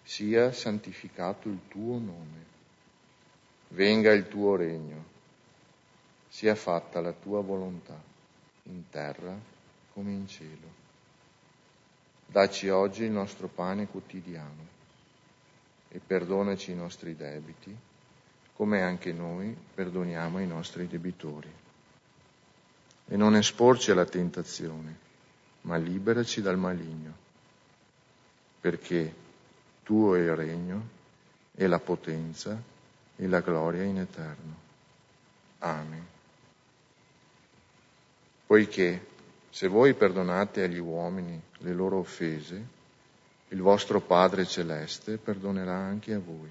sia 0.03 0.51
santificato 0.51 1.49
il 1.49 1.61
tuo 1.69 1.99
nome, 1.99 2.45
venga 3.69 4.13
il 4.13 4.27
tuo 4.27 4.57
regno, 4.57 5.05
sia 6.29 6.57
fatta 6.57 7.01
la 7.01 7.13
tua 7.13 7.41
volontà, 7.43 7.99
in 8.65 8.89
terra 8.91 9.39
come 9.93 10.11
in 10.11 10.27
cielo. 10.27 10.82
Dacci 12.33 12.71
oggi 12.71 13.05
il 13.05 13.11
nostro 13.11 13.47
pane 13.47 13.89
quotidiano 13.89 14.67
e 15.91 16.01
perdonaci 16.01 16.71
i 16.71 16.75
nostri 16.75 17.15
debiti, 17.15 17.77
come 18.57 18.81
anche 18.81 19.13
noi 19.13 19.55
perdoniamo 19.75 20.39
i 20.39 20.47
nostri 20.47 20.89
debitori 20.89 21.53
e 23.07 23.17
non 23.19 23.37
esporci 23.37 23.91
alla 23.91 24.07
tentazione, 24.07 24.97
ma 25.63 25.77
liberaci 25.77 26.41
dal 26.41 26.57
maligno, 26.57 27.13
perché 28.63 29.15
tuo 29.83 30.15
è 30.15 30.21
il 30.21 30.35
regno 30.35 30.89
e 31.55 31.67
la 31.67 31.81
potenza 31.81 32.59
e 33.15 33.27
la 33.27 33.41
gloria 33.41 33.83
in 33.83 33.99
eterno. 33.99 34.57
Amen. 35.59 36.07
Poiché 38.47 39.07
se 39.51 39.69
voi 39.69 39.93
perdonate 39.93 40.63
agli 40.63 40.79
uomini 40.79 41.51
le 41.63 41.73
loro 41.73 41.99
offese, 41.99 42.81
il 43.49 43.61
vostro 43.61 44.01
Padre 44.01 44.47
Celeste 44.47 45.19
perdonerà 45.19 45.75
anche 45.75 46.15
a 46.15 46.19
voi. 46.19 46.51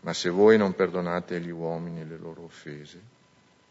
Ma 0.00 0.12
se 0.12 0.30
voi 0.30 0.56
non 0.56 0.74
perdonate 0.74 1.36
agli 1.36 1.50
uomini 1.50 2.06
le 2.06 2.16
loro 2.16 2.44
offese, 2.44 3.00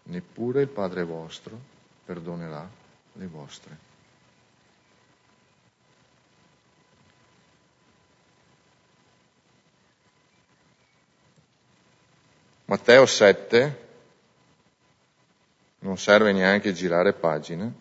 neppure 0.03 0.61
il 0.61 0.67
Padre 0.67 1.03
vostro 1.03 1.57
perdonerà 2.03 2.67
le 3.13 3.27
vostre. 3.27 3.93
Matteo 12.65 13.05
7, 13.05 13.83
non 15.79 15.97
serve 15.97 16.33
neanche 16.33 16.73
girare 16.73 17.13
pagina, 17.13 17.71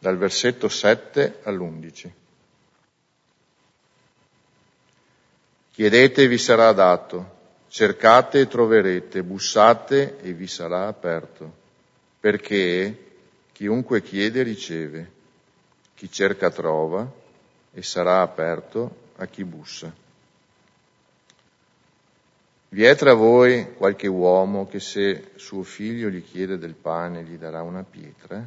dal 0.00 0.16
versetto 0.16 0.68
7 0.68 1.40
all'11. 1.44 2.10
Chiedete 5.70 6.22
e 6.22 6.26
vi 6.26 6.38
sarà 6.38 6.72
dato 6.72 7.38
cercate 7.70 8.40
e 8.40 8.48
troverete, 8.48 9.22
bussate 9.22 10.18
e 10.20 10.32
vi 10.32 10.48
sarà 10.48 10.88
aperto, 10.88 11.58
perché 12.18 13.12
chiunque 13.52 14.02
chiede 14.02 14.42
riceve, 14.42 15.10
chi 15.94 16.10
cerca 16.10 16.50
trova 16.50 17.08
e 17.72 17.82
sarà 17.82 18.22
aperto 18.22 19.12
a 19.16 19.26
chi 19.26 19.44
bussa. 19.44 19.94
Vi 22.70 22.84
è 22.84 22.96
tra 22.96 23.14
voi 23.14 23.74
qualche 23.74 24.08
uomo 24.08 24.66
che 24.66 24.80
se 24.80 25.30
suo 25.36 25.62
figlio 25.62 26.08
gli 26.08 26.24
chiede 26.24 26.58
del 26.58 26.74
pane 26.74 27.22
gli 27.22 27.36
darà 27.36 27.62
una 27.62 27.84
pietra? 27.84 28.44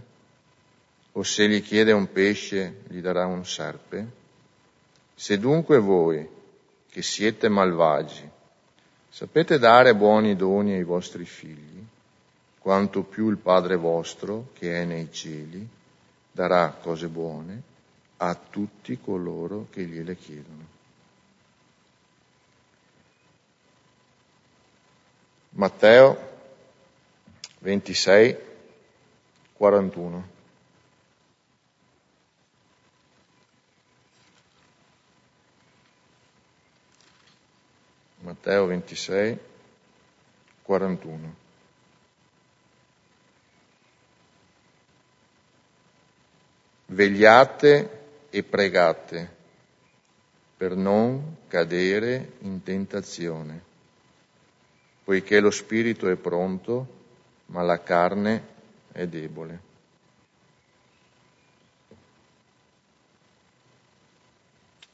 O 1.13 1.23
se 1.23 1.47
gli 1.47 1.61
chiede 1.61 1.91
un 1.91 2.11
pesce 2.11 2.81
gli 2.87 2.99
darà 2.99 3.25
un 3.25 3.45
serpe? 3.45 4.07
Se 5.15 5.37
dunque 5.37 5.79
voi, 5.79 6.27
che 6.89 7.01
siete 7.01 7.49
malvagi, 7.49 8.29
Sapete 9.13 9.59
dare 9.59 9.93
buoni 9.93 10.35
doni 10.35 10.73
ai 10.73 10.83
vostri 10.83 11.23
figli, 11.23 11.85
quanto 12.57 13.03
più 13.03 13.29
il 13.29 13.37
Padre 13.37 13.75
vostro, 13.75 14.47
che 14.53 14.81
è 14.81 14.85
nei 14.85 15.11
cieli, 15.11 15.69
darà 16.31 16.75
cose 16.81 17.07
buone 17.09 17.61
a 18.17 18.33
tutti 18.33 18.99
coloro 18.99 19.67
che 19.69 19.83
gliele 19.83 20.15
chiedono. 20.15 20.65
Matteo 25.49 26.17
26, 27.59 28.37
41. 29.53 30.32
Matteo 38.23 38.67
26, 38.67 39.37
41. 40.61 41.35
Vegliate 46.85 47.89
e 48.29 48.43
pregate 48.43 49.35
per 50.55 50.73
non 50.77 51.35
cadere 51.49 52.35
in 52.39 52.63
tentazione, 52.63 53.61
poiché 55.03 55.41
lo 55.41 55.51
spirito 55.51 56.07
è 56.07 56.15
pronto, 56.15 57.01
ma 57.47 57.61
la 57.61 57.83
carne 57.83 58.47
è 58.93 59.05
debole. 59.05 59.59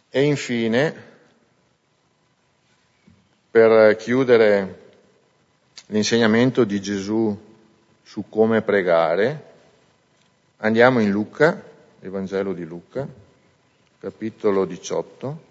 E 0.10 0.24
infine 0.24 1.09
per 3.52 3.96
chiudere 3.96 4.92
l'insegnamento 5.88 6.64
di 6.64 6.80
Gesù 6.80 7.48
su 8.04 8.26
come 8.30 8.62
pregare, 8.62 9.54
andiamo 10.58 11.00
in 11.00 11.10
Luca, 11.10 11.64
Evangelo 12.00 12.54
di 12.54 12.64
Luca, 12.64 13.08
capitolo 14.00 14.66
18, 14.66 15.48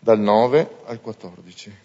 dal 0.00 0.18
9 0.18 0.70
al 0.84 1.00
14. 1.00 1.76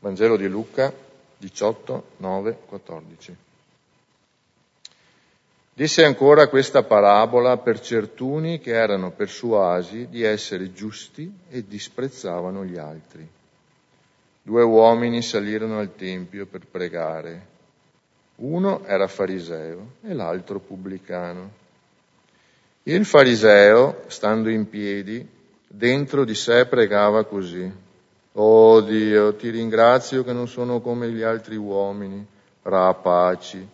Vangelo 0.00 0.36
di 0.36 0.48
Luca 0.48 0.92
18, 1.38 2.08
9, 2.18 2.58
14. 2.66 3.36
Disse 5.76 6.04
ancora 6.04 6.46
questa 6.46 6.84
parabola 6.84 7.56
per 7.56 7.80
certuni 7.80 8.60
che 8.60 8.70
erano 8.70 9.10
persuasi 9.10 10.06
di 10.08 10.22
essere 10.22 10.72
giusti 10.72 11.28
e 11.50 11.66
disprezzavano 11.66 12.64
gli 12.64 12.78
altri. 12.78 13.28
Due 14.40 14.62
uomini 14.62 15.20
salirono 15.20 15.80
al 15.80 15.96
Tempio 15.96 16.46
per 16.46 16.60
pregare. 16.70 17.46
Uno 18.36 18.84
era 18.84 19.08
fariseo 19.08 19.94
e 20.02 20.14
l'altro 20.14 20.60
pubblicano. 20.60 21.50
Il 22.84 23.04
fariseo, 23.04 24.04
stando 24.06 24.50
in 24.50 24.68
piedi, 24.68 25.26
dentro 25.66 26.24
di 26.24 26.36
sé 26.36 26.66
pregava 26.66 27.24
così. 27.24 27.68
Oh 28.34 28.80
Dio, 28.80 29.34
ti 29.34 29.50
ringrazio 29.50 30.22
che 30.22 30.32
non 30.32 30.46
sono 30.46 30.80
come 30.80 31.10
gli 31.10 31.22
altri 31.22 31.56
uomini, 31.56 32.24
rapaci, 32.62 33.66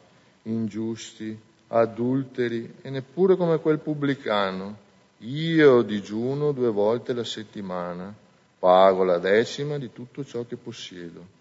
ingiusti, 0.45 1.49
adulteri 1.73 2.77
e 2.83 2.91
neppure 2.91 3.37
come 3.37 3.59
quel 3.59 3.79
pubblicano. 3.79 4.89
Io 5.19 5.83
digiuno 5.83 6.53
due 6.53 6.71
volte 6.71 7.13
la 7.13 7.25
settimana, 7.25 8.13
pago 8.59 9.05
la 9.05 9.19
decima 9.19 9.79
di 9.79 9.93
tutto 9.93 10.25
ciò 10.25 10.45
che 10.47 10.57
possiedo. 10.57 11.39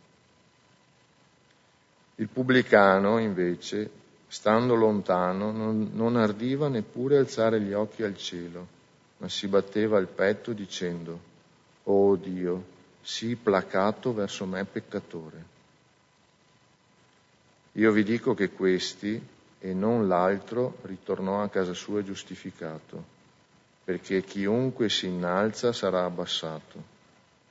Il 2.15 2.27
pubblicano, 2.27 3.17
invece, 3.19 3.89
stando 4.27 4.75
lontano, 4.75 5.51
non, 5.51 5.91
non 5.93 6.17
ardiva 6.17 6.67
neppure 6.67 7.17
alzare 7.17 7.61
gli 7.61 7.71
occhi 7.71 8.03
al 8.03 8.17
cielo, 8.17 8.67
ma 9.17 9.29
si 9.29 9.47
batteva 9.47 9.97
il 9.99 10.07
petto 10.07 10.51
dicendo, 10.51 11.27
Oh 11.83 12.15
Dio, 12.17 12.63
sii 13.01 13.35
placato 13.35 14.13
verso 14.13 14.45
me 14.45 14.65
peccatore. 14.65 15.57
Io 17.73 17.91
vi 17.91 18.03
dico 18.03 18.33
che 18.33 18.49
questi, 18.49 19.21
e 19.59 19.73
non 19.73 20.07
l'altro, 20.07 20.77
ritornò 20.83 21.43
a 21.43 21.49
casa 21.49 21.73
sua 21.73 22.03
giustificato, 22.03 23.03
perché 23.83 24.23
chiunque 24.23 24.89
si 24.89 25.07
innalza 25.07 25.73
sarà 25.73 26.05
abbassato, 26.05 26.97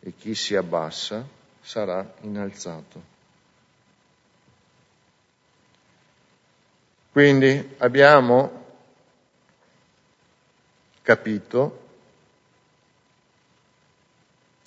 e 0.01 0.15
chi 0.17 0.35
si 0.35 0.57
abbassa 0.57 1.27
sarà 1.61 2.15
innalzato. 2.23 3.17
Quindi 7.13 7.75
abbiamo 7.79 8.65
capito, 11.03 11.87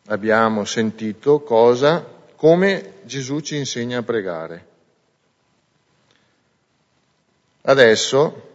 abbiamo 0.08 0.66
sentito 0.66 1.42
cosa, 1.42 2.04
come 2.36 3.00
Gesù 3.04 3.40
ci 3.40 3.58
insegna 3.58 4.00
a 4.00 4.04
pregare. 4.04 4.71
Adesso, 7.64 8.50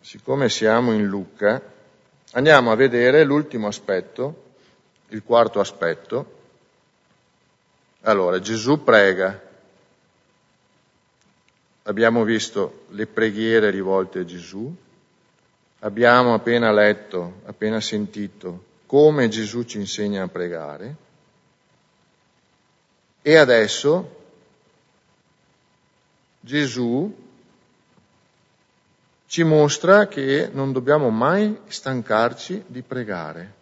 siccome 0.00 0.48
siamo 0.48 0.94
in 0.94 1.04
Luca, 1.06 1.60
andiamo 2.32 2.70
a 2.70 2.74
vedere 2.74 3.22
l'ultimo 3.22 3.66
aspetto, 3.66 4.54
il 5.08 5.22
quarto 5.22 5.60
aspetto. 5.60 6.40
Allora, 8.02 8.40
Gesù 8.40 8.82
prega. 8.82 9.50
Abbiamo 11.82 12.24
visto 12.24 12.86
le 12.90 13.06
preghiere 13.06 13.68
rivolte 13.68 14.20
a 14.20 14.24
Gesù, 14.24 14.74
abbiamo 15.80 16.32
appena 16.32 16.72
letto, 16.72 17.40
appena 17.44 17.80
sentito 17.80 18.70
come 18.86 19.28
Gesù 19.28 19.64
ci 19.64 19.78
insegna 19.78 20.22
a 20.22 20.28
pregare. 20.28 20.96
E 23.20 23.36
adesso 23.36 24.21
Gesù 26.44 27.14
ci 29.26 29.44
mostra 29.44 30.08
che 30.08 30.50
non 30.52 30.72
dobbiamo 30.72 31.08
mai 31.08 31.56
stancarci 31.68 32.64
di 32.66 32.82
pregare. 32.82 33.54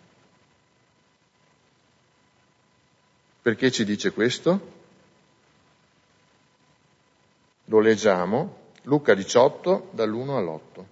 Perché 3.43 3.71
ci 3.71 3.85
dice 3.85 4.12
questo? 4.12 4.79
Lo 7.66 7.81
leggiamo, 7.81 8.57
Luca 8.85 9.12
18 9.12 9.90
dall'1 9.90 10.31
all'8. 10.31 10.85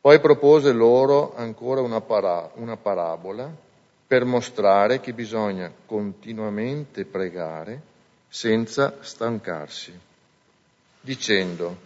Poi 0.00 0.20
propose 0.20 0.70
loro 0.70 1.34
ancora 1.34 1.80
una, 1.80 2.00
para- 2.00 2.48
una 2.54 2.76
parabola 2.76 3.52
per 4.06 4.24
mostrare 4.24 5.00
che 5.00 5.12
bisogna 5.12 5.72
continuamente 5.84 7.04
pregare 7.04 7.90
senza 8.34 8.96
stancarsi, 9.02 9.92
dicendo, 11.02 11.76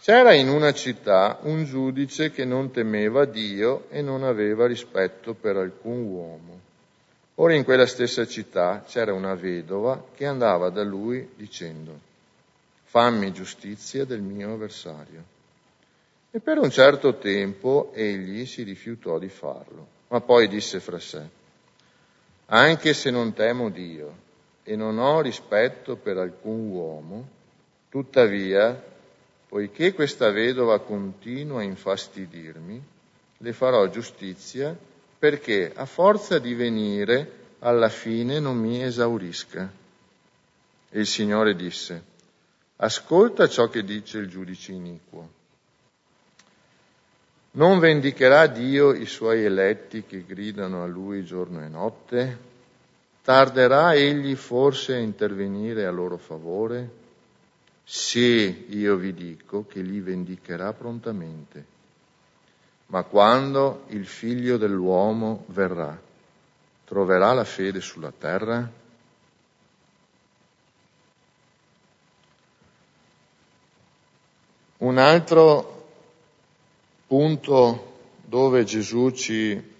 c'era 0.00 0.34
in 0.34 0.48
una 0.48 0.72
città 0.72 1.38
un 1.42 1.64
giudice 1.64 2.32
che 2.32 2.44
non 2.44 2.72
temeva 2.72 3.24
Dio 3.24 3.86
e 3.88 4.02
non 4.02 4.24
aveva 4.24 4.66
rispetto 4.66 5.34
per 5.34 5.58
alcun 5.58 6.02
uomo. 6.02 6.60
Ora 7.36 7.54
in 7.54 7.62
quella 7.62 7.86
stessa 7.86 8.26
città 8.26 8.82
c'era 8.84 9.14
una 9.14 9.36
vedova 9.36 10.06
che 10.12 10.26
andava 10.26 10.70
da 10.70 10.82
lui 10.82 11.28
dicendo, 11.36 12.00
fammi 12.82 13.32
giustizia 13.32 14.04
del 14.04 14.22
mio 14.22 14.54
avversario. 14.54 15.22
E 16.32 16.40
per 16.40 16.58
un 16.58 16.70
certo 16.70 17.14
tempo 17.14 17.92
egli 17.94 18.44
si 18.44 18.64
rifiutò 18.64 19.20
di 19.20 19.28
farlo, 19.28 19.86
ma 20.08 20.20
poi 20.20 20.48
disse 20.48 20.80
fra 20.80 20.98
sé, 20.98 21.22
anche 22.46 22.92
se 22.92 23.10
non 23.12 23.32
temo 23.34 23.70
Dio 23.70 24.24
e 24.68 24.74
non 24.74 24.98
ho 24.98 25.20
rispetto 25.20 25.94
per 25.94 26.16
alcun 26.16 26.70
uomo, 26.70 27.28
tuttavia, 27.88 28.82
poiché 29.48 29.94
questa 29.94 30.32
vedova 30.32 30.80
continua 30.80 31.60
a 31.60 31.62
infastidirmi, 31.62 32.82
le 33.38 33.52
farò 33.52 33.86
giustizia 33.88 34.76
perché 35.16 35.72
a 35.72 35.86
forza 35.86 36.40
di 36.40 36.54
venire 36.54 37.30
alla 37.60 37.88
fine 37.88 38.40
non 38.40 38.56
mi 38.56 38.82
esaurisca. 38.82 39.70
E 40.90 40.98
il 40.98 41.06
Signore 41.06 41.54
disse, 41.54 42.02
ascolta 42.76 43.48
ciò 43.48 43.68
che 43.68 43.84
dice 43.84 44.18
il 44.18 44.28
giudice 44.28 44.72
iniquo. 44.72 45.30
Non 47.52 47.78
vendicherà 47.78 48.48
Dio 48.48 48.92
i 48.92 49.06
suoi 49.06 49.44
eletti 49.44 50.02
che 50.04 50.24
gridano 50.26 50.82
a 50.82 50.86
lui 50.86 51.24
giorno 51.24 51.62
e 51.62 51.68
notte? 51.68 52.54
Tarderà 53.26 53.92
egli 53.92 54.36
forse 54.36 54.94
a 54.94 54.98
intervenire 55.00 55.84
a 55.84 55.90
loro 55.90 56.16
favore? 56.16 56.90
Sì, 57.82 58.66
io 58.68 58.94
vi 58.94 59.12
dico 59.14 59.66
che 59.66 59.80
li 59.80 59.98
vendicherà 59.98 60.72
prontamente. 60.72 61.64
Ma 62.86 63.02
quando 63.02 63.82
il 63.88 64.06
figlio 64.06 64.58
dell'uomo 64.58 65.42
verrà, 65.48 66.00
troverà 66.84 67.32
la 67.32 67.42
fede 67.42 67.80
sulla 67.80 68.12
terra? 68.16 68.70
Un 74.76 74.98
altro 74.98 75.88
punto 77.08 77.98
dove 78.24 78.62
Gesù 78.62 79.10
ci 79.10 79.74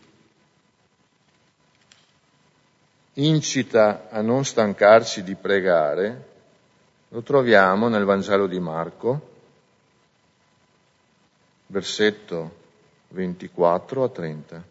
incita 3.18 4.08
a 4.10 4.20
non 4.20 4.44
stancarci 4.44 5.22
di 5.22 5.34
pregare 5.34 6.34
lo 7.10 7.22
troviamo 7.22 7.88
nel 7.88 8.04
Vangelo 8.04 8.46
di 8.46 8.58
Marco, 8.58 9.34
versetto 11.68 12.64
24 13.08 14.02
a 14.02 14.08
30. 14.08 14.64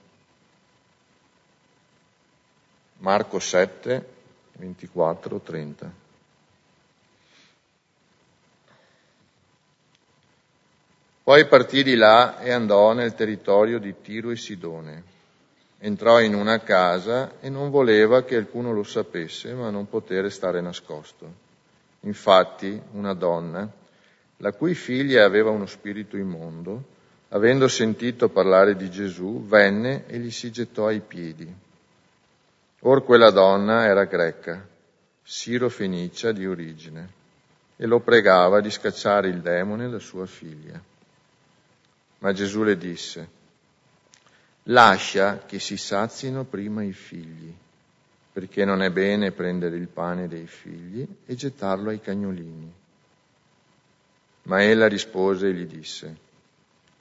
Marco 2.98 3.40
7, 3.40 4.10
24, 4.54 5.40
30. 5.40 5.94
Poi 11.24 11.48
partì 11.48 11.82
di 11.82 11.96
là 11.96 12.40
e 12.40 12.52
andò 12.52 12.94
nel 12.94 13.16
territorio 13.16 13.80
di 13.80 13.96
Tiro 14.02 14.30
e 14.30 14.36
Sidone. 14.36 15.04
Entrò 15.86 16.20
in 16.20 16.34
una 16.34 16.62
casa 16.62 17.40
e 17.40 17.48
non 17.48 17.70
voleva 17.70 18.24
che 18.24 18.36
alcuno 18.36 18.74
lo 18.74 18.82
sapesse, 18.82 19.54
ma 19.54 19.70
non 19.70 19.88
poté 19.88 20.20
restare 20.20 20.60
nascosto. 20.60 21.32
Infatti 22.00 22.82
una 22.94 23.14
donna, 23.14 23.72
la 24.38 24.52
cui 24.54 24.74
figlia 24.74 25.26
aveva 25.26 25.52
uno 25.52 25.68
spirito 25.68 26.18
immondo, 26.18 26.84
avendo 27.30 27.68
sentito 27.68 28.30
parlare 28.30 28.76
di 28.76 28.90
Gesù, 28.90 29.46
venne 29.46 30.06
e 30.08 30.18
gli 30.18 30.32
si 30.32 30.50
gettò 30.52 30.88
ai 30.88 31.02
piedi. 31.02 31.54
Or 32.80 33.04
quella 33.04 33.30
donna 33.30 33.86
era 33.86 34.06
greca, 34.06 34.68
siro-fenicia 35.22 36.32
di 36.32 36.48
origine, 36.48 37.10
e 37.76 37.86
lo 37.86 38.00
pregava 38.00 38.60
di 38.60 38.72
scacciare 38.72 39.28
il 39.28 39.42
demone 39.42 39.88
da 39.88 40.00
sua 40.00 40.26
figlia. 40.26 40.82
Ma 42.18 42.34
Gesù 42.34 42.64
le 42.64 42.76
disse, 42.76 43.35
lascia 44.68 45.46
che 45.46 45.60
si 45.60 45.78
sazino 45.78 46.44
prima 46.44 46.84
i 46.84 46.94
figli, 46.94 47.54
perché 48.32 48.66
non 48.66 48.82
è 48.82 48.90
bene 48.90 49.32
prendere 49.32 49.76
il 49.76 49.88
pane 49.88 50.28
dei 50.28 50.48
figli 50.48 51.08
e 51.26 51.36
gettarlo 51.36 51.90
ai 51.90 52.00
cagnolini. 52.02 52.74
Ma 54.44 54.64
ella 54.64 54.88
rispose 54.88 55.48
e 55.48 55.54
gli 55.54 55.66
disse, 55.66 56.18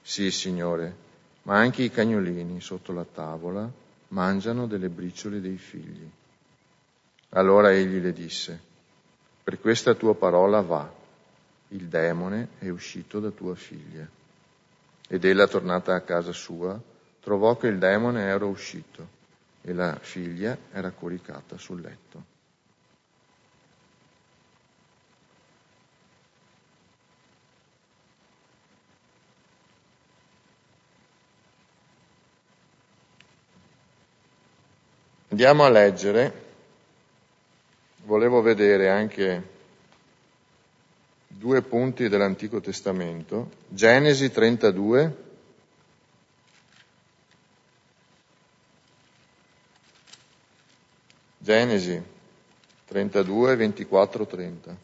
sì, 0.01 0.31
Signore, 0.31 1.03
ma 1.43 1.57
anche 1.57 1.83
i 1.83 1.91
cagnolini 1.91 2.59
sotto 2.61 2.91
la 2.91 3.05
tavola 3.05 3.69
mangiano 4.09 4.67
delle 4.67 4.89
briciole 4.89 5.41
dei 5.41 5.57
figli. 5.57 6.09
Allora 7.29 7.71
egli 7.71 7.99
le 7.99 8.13
disse, 8.13 8.59
per 9.43 9.59
questa 9.59 9.93
tua 9.93 10.15
parola 10.15 10.61
va, 10.61 10.91
il 11.69 11.85
demone 11.85 12.49
è 12.59 12.69
uscito 12.69 13.19
da 13.19 13.29
tua 13.29 13.55
figlia. 13.55 14.07
Ed 15.07 15.23
ella, 15.23 15.47
tornata 15.47 15.93
a 15.93 16.01
casa 16.01 16.31
sua, 16.31 16.79
trovò 17.25 17.57
che 17.57 17.65
il 17.65 17.79
demone 17.79 18.21
era 18.21 18.45
uscito 18.45 19.07
e 19.63 19.73
la 19.73 19.97
figlia 19.99 20.55
era 20.71 20.91
coricata 20.91 21.57
sul 21.57 21.81
letto. 21.81 22.23
Andiamo 35.29 35.63
a 35.63 35.69
leggere, 35.69 36.43
volevo 38.03 38.43
vedere 38.43 38.89
anche 38.91 39.49
due 41.27 41.63
punti 41.63 42.07
dell'Antico 42.07 42.61
Testamento, 42.61 43.49
Genesi 43.69 44.29
32, 44.29 45.24
Genesi 51.45 52.01
32, 52.85 53.55
24, 53.55 54.25
30. 54.25 54.77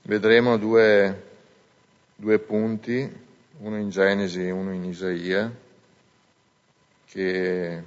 Vedremo 0.00 0.56
due, 0.56 1.24
due 2.16 2.38
punti, 2.38 3.12
uno 3.58 3.76
in 3.78 3.90
Genesi 3.90 4.46
e 4.46 4.50
uno 4.50 4.72
in 4.72 4.84
Isaia, 4.84 5.54
che, 7.04 7.84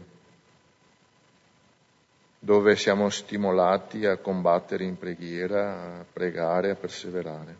dove 2.47 2.77
siamo 2.77 3.09
stimolati 3.09 4.05
a 4.05 4.15
combattere 4.15 4.85
in 4.85 4.97
preghiera, 4.97 5.99
a 5.99 6.05
pregare, 6.09 6.69
a 6.69 6.75
perseverare. 6.75 7.55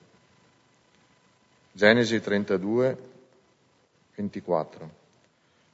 Genesi 1.73 2.21
32, 2.21 2.97
24. 4.15 4.89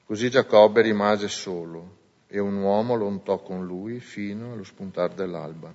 Così 0.08 0.32
Giacobbe 0.32 0.82
rimase 0.82 1.28
solo 1.28 1.98
e 2.28 2.40
un 2.40 2.56
uomo 2.56 2.96
lontò 2.96 3.38
con 3.38 3.64
lui 3.64 4.00
fino 4.00 4.54
allo 4.54 4.64
spuntar 4.64 5.12
dell'alba. 5.12 5.72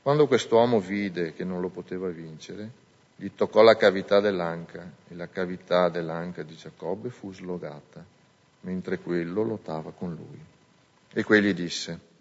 Quando 0.00 0.26
quest'uomo 0.26 0.80
vide 0.80 1.34
che 1.34 1.44
non 1.44 1.60
lo 1.60 1.68
poteva 1.68 2.08
vincere, 2.08 2.70
gli 3.16 3.28
toccò 3.34 3.60
la 3.60 3.76
cavità 3.76 4.20
dell'anca 4.20 4.90
e 5.06 5.14
la 5.14 5.28
cavità 5.28 5.90
dell'anca 5.90 6.42
di 6.42 6.56
Giacobbe 6.56 7.10
fu 7.10 7.30
slogata, 7.30 8.02
mentre 8.60 9.00
quello 9.00 9.42
lottava 9.42 9.90
con 9.90 10.14
lui. 10.14 10.40
E 11.12 11.22
quegli 11.24 11.52
disse, 11.52 12.12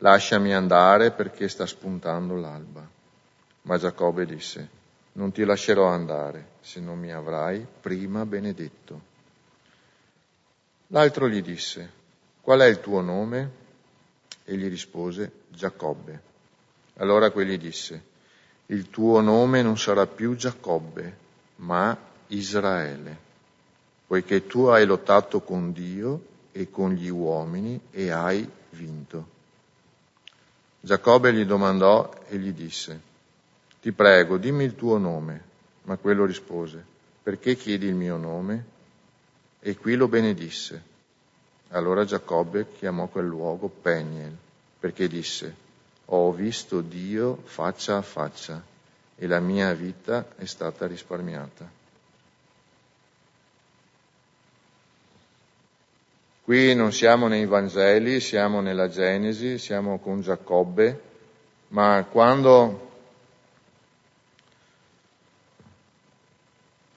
lasciami 0.00 0.52
andare 0.54 1.10
perché 1.10 1.48
sta 1.48 1.66
spuntando 1.66 2.36
l'alba. 2.36 2.86
Ma 3.62 3.78
Giacobbe 3.78 4.26
disse, 4.26 4.68
non 5.12 5.32
ti 5.32 5.44
lascerò 5.44 5.86
andare 5.86 6.58
se 6.60 6.80
non 6.80 6.98
mi 6.98 7.12
avrai 7.12 7.66
prima 7.80 8.24
benedetto. 8.26 9.08
L'altro 10.88 11.28
gli 11.28 11.42
disse, 11.42 11.90
qual 12.40 12.60
è 12.60 12.66
il 12.66 12.80
tuo 12.80 13.00
nome? 13.00 13.58
E 14.44 14.56
gli 14.56 14.68
rispose, 14.68 15.30
Giacobbe. 15.48 16.28
Allora 16.94 17.30
quegli 17.30 17.58
disse, 17.58 18.08
il 18.66 18.90
tuo 18.90 19.20
nome 19.20 19.62
non 19.62 19.78
sarà 19.78 20.06
più 20.06 20.34
Giacobbe, 20.34 21.16
ma 21.56 21.96
Israele, 22.28 23.18
poiché 24.06 24.46
tu 24.46 24.64
hai 24.64 24.86
lottato 24.86 25.40
con 25.40 25.72
Dio 25.72 26.26
e 26.52 26.70
con 26.70 26.92
gli 26.92 27.08
uomini 27.08 27.80
e 27.90 28.10
hai 28.10 28.48
vinto. 28.70 29.38
Giacobbe 30.80 31.32
gli 31.32 31.44
domandò 31.44 32.10
e 32.28 32.38
gli 32.38 32.52
disse, 32.52 33.00
ti 33.80 33.92
prego, 33.92 34.38
dimmi 34.38 34.64
il 34.64 34.74
tuo 34.74 34.98
nome. 34.98 35.48
Ma 35.82 35.96
quello 35.96 36.24
rispose, 36.24 36.84
perché 37.22 37.56
chiedi 37.56 37.86
il 37.86 37.94
mio 37.94 38.16
nome? 38.16 38.64
E 39.60 39.76
qui 39.76 39.94
lo 39.94 40.08
benedisse. 40.08 40.82
Allora 41.68 42.04
Giacobbe 42.04 42.66
chiamò 42.78 43.06
quel 43.06 43.26
luogo 43.26 43.68
Peniel, 43.68 44.36
perché 44.78 45.08
disse, 45.08 45.54
ho 46.06 46.32
visto 46.32 46.80
Dio 46.80 47.40
faccia 47.44 47.96
a 47.96 48.02
faccia 48.02 48.62
e 49.16 49.26
la 49.26 49.40
mia 49.40 49.72
vita 49.74 50.28
è 50.36 50.44
stata 50.44 50.86
risparmiata. 50.86 51.79
Qui 56.42 56.74
non 56.74 56.92
siamo 56.92 57.28
nei 57.28 57.46
Vangeli, 57.46 58.18
siamo 58.18 58.60
nella 58.60 58.88
Genesi, 58.88 59.58
siamo 59.58 59.98
con 59.98 60.20
Giacobbe, 60.20 61.00
ma 61.68 62.04
quando 62.10 62.88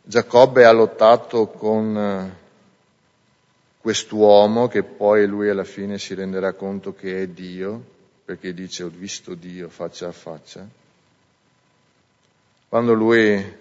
Giacobbe 0.01 0.65
ha 0.65 0.71
lottato 0.71 1.47
con 1.47 1.97
eh, 1.97 2.35
quest'uomo, 3.79 4.67
che 4.67 4.83
poi 4.83 5.25
lui 5.27 5.49
alla 5.49 5.63
fine 5.63 5.97
si 5.97 6.13
renderà 6.13 6.53
conto 6.53 6.93
che 6.93 7.21
è 7.21 7.27
Dio, 7.27 7.81
perché 8.25 8.53
dice 8.53 8.83
ho 8.83 8.89
visto 8.89 9.33
Dio 9.33 9.69
faccia 9.69 10.07
a 10.07 10.11
faccia. 10.11 10.67
Quando 12.67 12.93
lui 12.93 13.55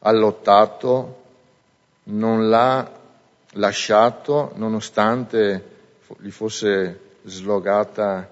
ha 0.00 0.12
lottato 0.12 1.22
non 2.04 2.48
l'ha 2.48 2.97
lasciato 3.52 4.52
nonostante 4.56 5.76
gli 6.18 6.30
fosse 6.30 7.00
slogata 7.24 8.30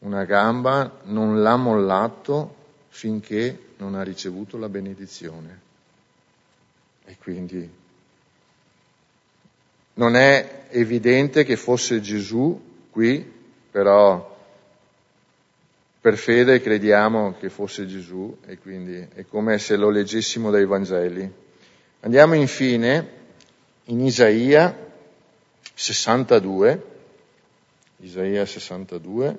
una 0.00 0.24
gamba, 0.24 1.00
non 1.04 1.42
l'ha 1.42 1.56
mollato 1.56 2.62
finché 2.88 3.72
non 3.78 3.94
ha 3.94 4.02
ricevuto 4.02 4.56
la 4.58 4.68
benedizione. 4.68 5.60
E 7.06 7.16
quindi 7.18 7.68
non 9.94 10.16
è 10.16 10.66
evidente 10.70 11.44
che 11.44 11.56
fosse 11.56 12.00
Gesù 12.00 12.88
qui, 12.90 13.32
però 13.70 14.32
per 16.00 16.16
fede 16.16 16.60
crediamo 16.60 17.34
che 17.38 17.48
fosse 17.48 17.86
Gesù 17.86 18.36
e 18.46 18.58
quindi 18.58 19.06
è 19.14 19.24
come 19.26 19.58
se 19.58 19.76
lo 19.76 19.88
leggessimo 19.90 20.50
dai 20.50 20.66
Vangeli. 20.66 21.32
Andiamo 22.00 22.34
infine 22.34 23.22
in 23.86 24.00
Isaia 24.06 24.74
62, 25.74 26.80
Isaia 28.00 28.46
62, 28.46 29.38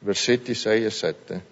versetti 0.00 0.54
6 0.54 0.84
e 0.84 0.90
7. 0.90 1.42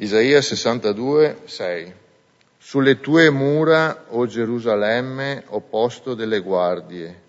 Isaia 0.00 0.40
62, 0.40 1.38
6. 1.44 1.92
Sulle 2.56 3.00
tue 3.00 3.30
mura, 3.30 4.04
o 4.10 4.26
Gerusalemme, 4.26 5.42
ho 5.48 5.60
posto 5.60 6.14
delle 6.14 6.38
guardie, 6.38 7.22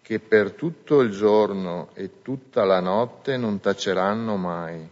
che 0.00 0.18
per 0.18 0.52
tutto 0.52 1.00
il 1.00 1.10
giorno 1.10 1.90
e 1.92 2.22
tutta 2.22 2.64
la 2.64 2.80
notte 2.80 3.36
non 3.36 3.60
taceranno 3.60 4.36
mai. 4.36 4.88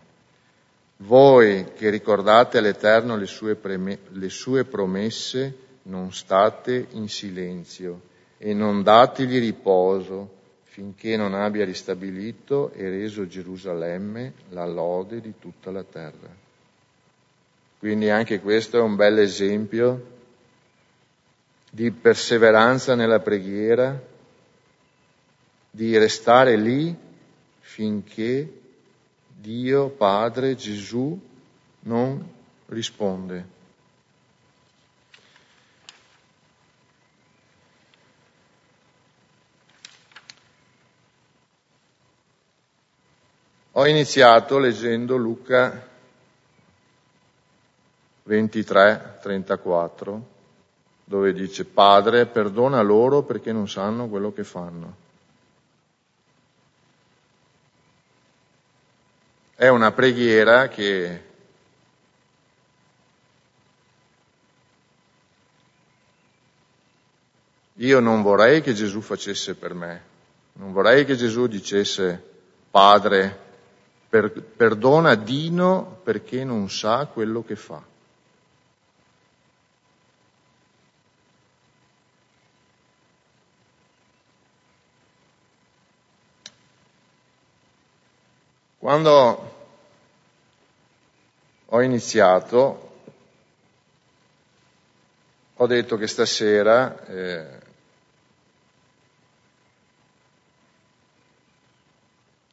Voi 0.96 1.72
che 1.74 1.88
ricordate 1.88 2.58
all'Eterno 2.58 3.16
le 3.16 3.24
sue, 3.24 3.54
preme- 3.54 4.00
le 4.10 4.28
sue 4.28 4.66
promesse, 4.66 5.56
non 5.84 6.12
state 6.12 6.88
in 6.90 7.08
silenzio 7.08 8.02
e 8.36 8.52
non 8.52 8.82
dategli 8.82 9.38
riposo 9.38 10.30
finché 10.64 11.16
non 11.16 11.32
abbia 11.32 11.64
ristabilito 11.64 12.70
e 12.72 12.86
reso 12.90 13.26
Gerusalemme 13.26 14.34
la 14.50 14.66
lode 14.66 15.22
di 15.22 15.32
tutta 15.38 15.70
la 15.70 15.84
terra. 15.84 16.43
Quindi 17.84 18.08
anche 18.08 18.40
questo 18.40 18.78
è 18.78 18.80
un 18.80 18.96
bel 18.96 19.18
esempio 19.18 20.06
di 21.70 21.90
perseveranza 21.90 22.94
nella 22.94 23.20
preghiera, 23.20 24.02
di 25.70 25.98
restare 25.98 26.56
lì 26.56 26.96
finché 27.60 28.60
Dio, 29.28 29.90
Padre, 29.90 30.54
Gesù 30.54 31.20
non 31.80 32.26
risponde. 32.68 33.46
Ho 43.72 43.86
iniziato 43.86 44.56
leggendo 44.56 45.16
Luca 45.16 45.92
23, 48.26 49.18
34, 49.20 50.26
dove 51.04 51.32
dice 51.34 51.66
Padre, 51.66 52.24
perdona 52.24 52.80
loro 52.80 53.22
perché 53.22 53.52
non 53.52 53.68
sanno 53.68 54.08
quello 54.08 54.32
che 54.32 54.44
fanno. 54.44 55.02
È 59.54 59.68
una 59.68 59.92
preghiera 59.92 60.68
che 60.68 61.22
io 67.74 68.00
non 68.00 68.22
vorrei 68.22 68.62
che 68.62 68.72
Gesù 68.72 69.02
facesse 69.02 69.54
per 69.54 69.74
me, 69.74 70.02
non 70.54 70.72
vorrei 70.72 71.04
che 71.04 71.14
Gesù 71.14 71.46
dicesse 71.46 72.22
Padre, 72.70 73.38
per, 74.08 74.32
perdona 74.32 75.14
Dino 75.14 76.00
perché 76.02 76.42
non 76.42 76.70
sa 76.70 77.06
quello 77.06 77.44
che 77.44 77.56
fa. 77.56 77.92
Quando 88.84 89.52
ho 91.64 91.80
iniziato, 91.80 92.90
ho 95.54 95.66
detto 95.66 95.96
che 95.96 96.06
stasera 96.06 97.06
eh, 97.06 97.46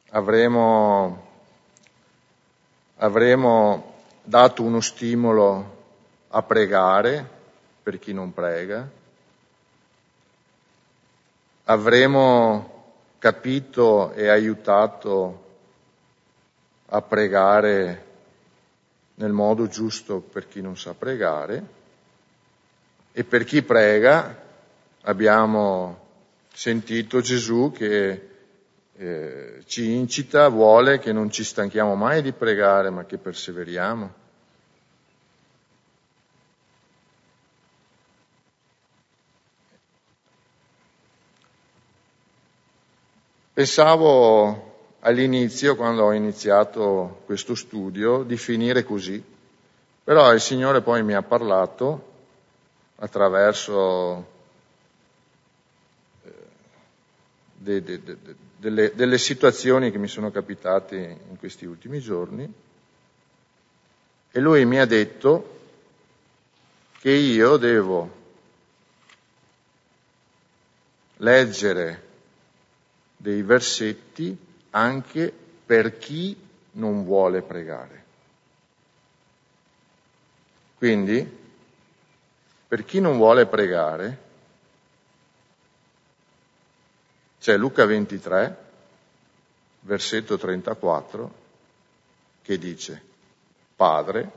avremo, 0.08 1.26
avremo 2.96 3.94
dato 4.22 4.62
uno 4.62 4.80
stimolo 4.80 5.82
a 6.28 6.42
pregare 6.42 7.28
per 7.82 7.98
chi 7.98 8.14
non 8.14 8.32
prega, 8.32 8.88
avremo 11.64 12.94
capito 13.18 14.12
e 14.12 14.28
aiutato 14.28 15.41
a 16.94 17.00
pregare 17.00 18.06
nel 19.14 19.32
modo 19.32 19.66
giusto 19.66 20.20
per 20.20 20.46
chi 20.46 20.60
non 20.60 20.76
sa 20.76 20.92
pregare 20.92 21.80
e 23.12 23.24
per 23.24 23.44
chi 23.44 23.62
prega 23.62 24.38
abbiamo 25.02 26.00
sentito 26.52 27.22
Gesù 27.22 27.72
che 27.74 28.28
eh, 28.94 29.62
ci 29.64 29.92
incita, 29.92 30.48
vuole 30.48 30.98
che 30.98 31.12
non 31.12 31.30
ci 31.30 31.44
stanchiamo 31.44 31.94
mai 31.94 32.20
di 32.20 32.32
pregare 32.32 32.90
ma 32.90 33.06
che 33.06 33.16
perseveriamo. 33.16 34.20
Pensavo 43.54 44.71
all'inizio, 45.04 45.76
quando 45.76 46.04
ho 46.04 46.12
iniziato 46.12 47.22
questo 47.24 47.54
studio, 47.54 48.22
di 48.22 48.36
finire 48.36 48.84
così. 48.84 49.22
Però 50.04 50.32
il 50.32 50.40
Signore 50.40 50.80
poi 50.80 51.02
mi 51.02 51.14
ha 51.14 51.22
parlato 51.22 52.10
attraverso 52.96 54.26
eh, 56.24 56.30
de, 57.54 57.82
de, 57.82 58.02
de, 58.02 58.16
delle, 58.56 58.92
delle 58.94 59.18
situazioni 59.18 59.90
che 59.90 59.98
mi 59.98 60.08
sono 60.08 60.30
capitate 60.30 61.18
in 61.28 61.36
questi 61.38 61.66
ultimi 61.66 62.00
giorni 62.00 62.52
e 64.30 64.40
Lui 64.40 64.64
mi 64.64 64.78
ha 64.78 64.86
detto 64.86 65.58
che 67.00 67.10
io 67.10 67.56
devo 67.56 68.20
leggere 71.16 72.08
dei 73.16 73.42
versetti 73.42 74.50
anche 74.72 75.32
per 75.64 75.98
chi 75.98 76.36
non 76.72 77.04
vuole 77.04 77.42
pregare. 77.42 78.04
Quindi, 80.76 81.40
per 82.66 82.84
chi 82.84 83.00
non 83.00 83.16
vuole 83.16 83.46
pregare, 83.46 84.18
c'è 87.38 87.56
Luca 87.56 87.84
23, 87.84 88.56
versetto 89.80 90.38
34, 90.38 91.34
che 92.42 92.58
dice, 92.58 93.02
Padre, 93.76 94.30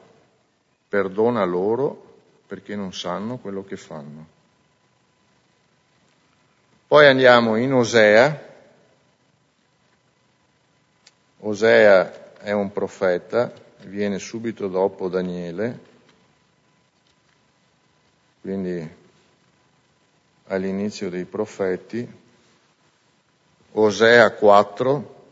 perdona 0.87 1.43
loro 1.43 2.13
perché 2.47 2.75
non 2.75 2.93
sanno 2.93 3.37
quello 3.37 3.63
che 3.63 3.77
fanno. 3.77 4.27
Poi 6.87 7.07
andiamo 7.07 7.55
in 7.55 7.73
Osea 7.73 8.54
Osea 11.47 12.39
è 12.39 12.51
un 12.53 12.71
profeta, 12.71 13.53
viene 13.83 14.17
subito 14.17 14.67
dopo 14.67 15.09
Daniele, 15.09 15.79
quindi 18.41 18.89
all'inizio 20.47 21.11
dei 21.11 21.25
profeti. 21.25 22.23
Osea 23.73 24.31
4, 24.31 25.25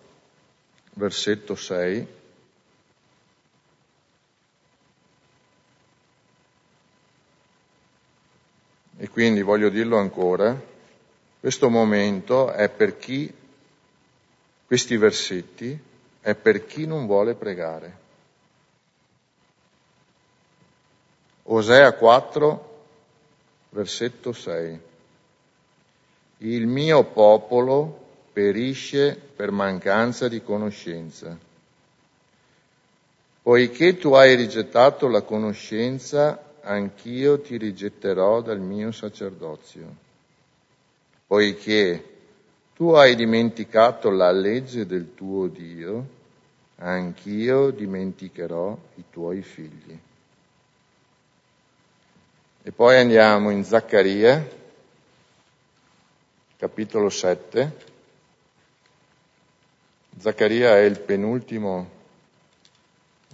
versetto 0.93 1.55
6. 1.55 2.07
E 8.97 9.09
quindi 9.09 9.41
voglio 9.41 9.69
dirlo 9.69 9.97
ancora, 9.97 10.61
questo 11.39 11.71
momento 11.71 12.51
è 12.51 12.69
per 12.69 12.99
chi 12.99 13.33
questi 14.67 14.95
versetti 14.95 15.91
è 16.23 16.35
per 16.35 16.65
chi 16.65 16.87
non 16.87 17.05
vuole 17.05 17.35
pregare. 17.35 17.97
Osea 21.43 21.91
4, 21.91 22.83
versetto 23.71 24.31
6. 24.31 24.79
Il 26.37 26.65
mio 26.65 27.03
popolo 27.03 28.05
perisce 28.31 29.15
per 29.15 29.51
mancanza 29.51 30.29
di 30.29 30.41
conoscenza. 30.41 31.37
Poiché 33.41 33.97
tu 33.97 34.13
hai 34.13 34.35
rigettato 34.35 35.09
la 35.09 35.23
conoscenza, 35.23 36.53
anch'io 36.61 37.41
ti 37.41 37.57
rigetterò 37.57 38.39
dal 38.39 38.61
mio 38.61 38.93
sacerdozio. 38.93 39.93
Poiché 41.27 42.12
tu 42.75 42.89
hai 42.93 43.15
dimenticato 43.15 44.09
la 44.09 44.31
legge 44.31 44.87
del 44.87 45.13
tuo 45.13 45.47
Dio, 45.47 46.07
anch'io 46.77 47.69
dimenticherò 47.69 48.77
i 48.95 49.03
tuoi 49.11 49.43
figli. 49.43 49.99
E 52.63 52.71
poi 52.71 52.97
andiamo 52.97 53.51
in 53.51 53.63
Zaccaria, 53.63 54.49
capitolo 56.57 57.09
7. 57.09 57.91
Zaccaria 60.17 60.77
è 60.77 60.81
il 60.81 60.99
penultimo 60.99 61.89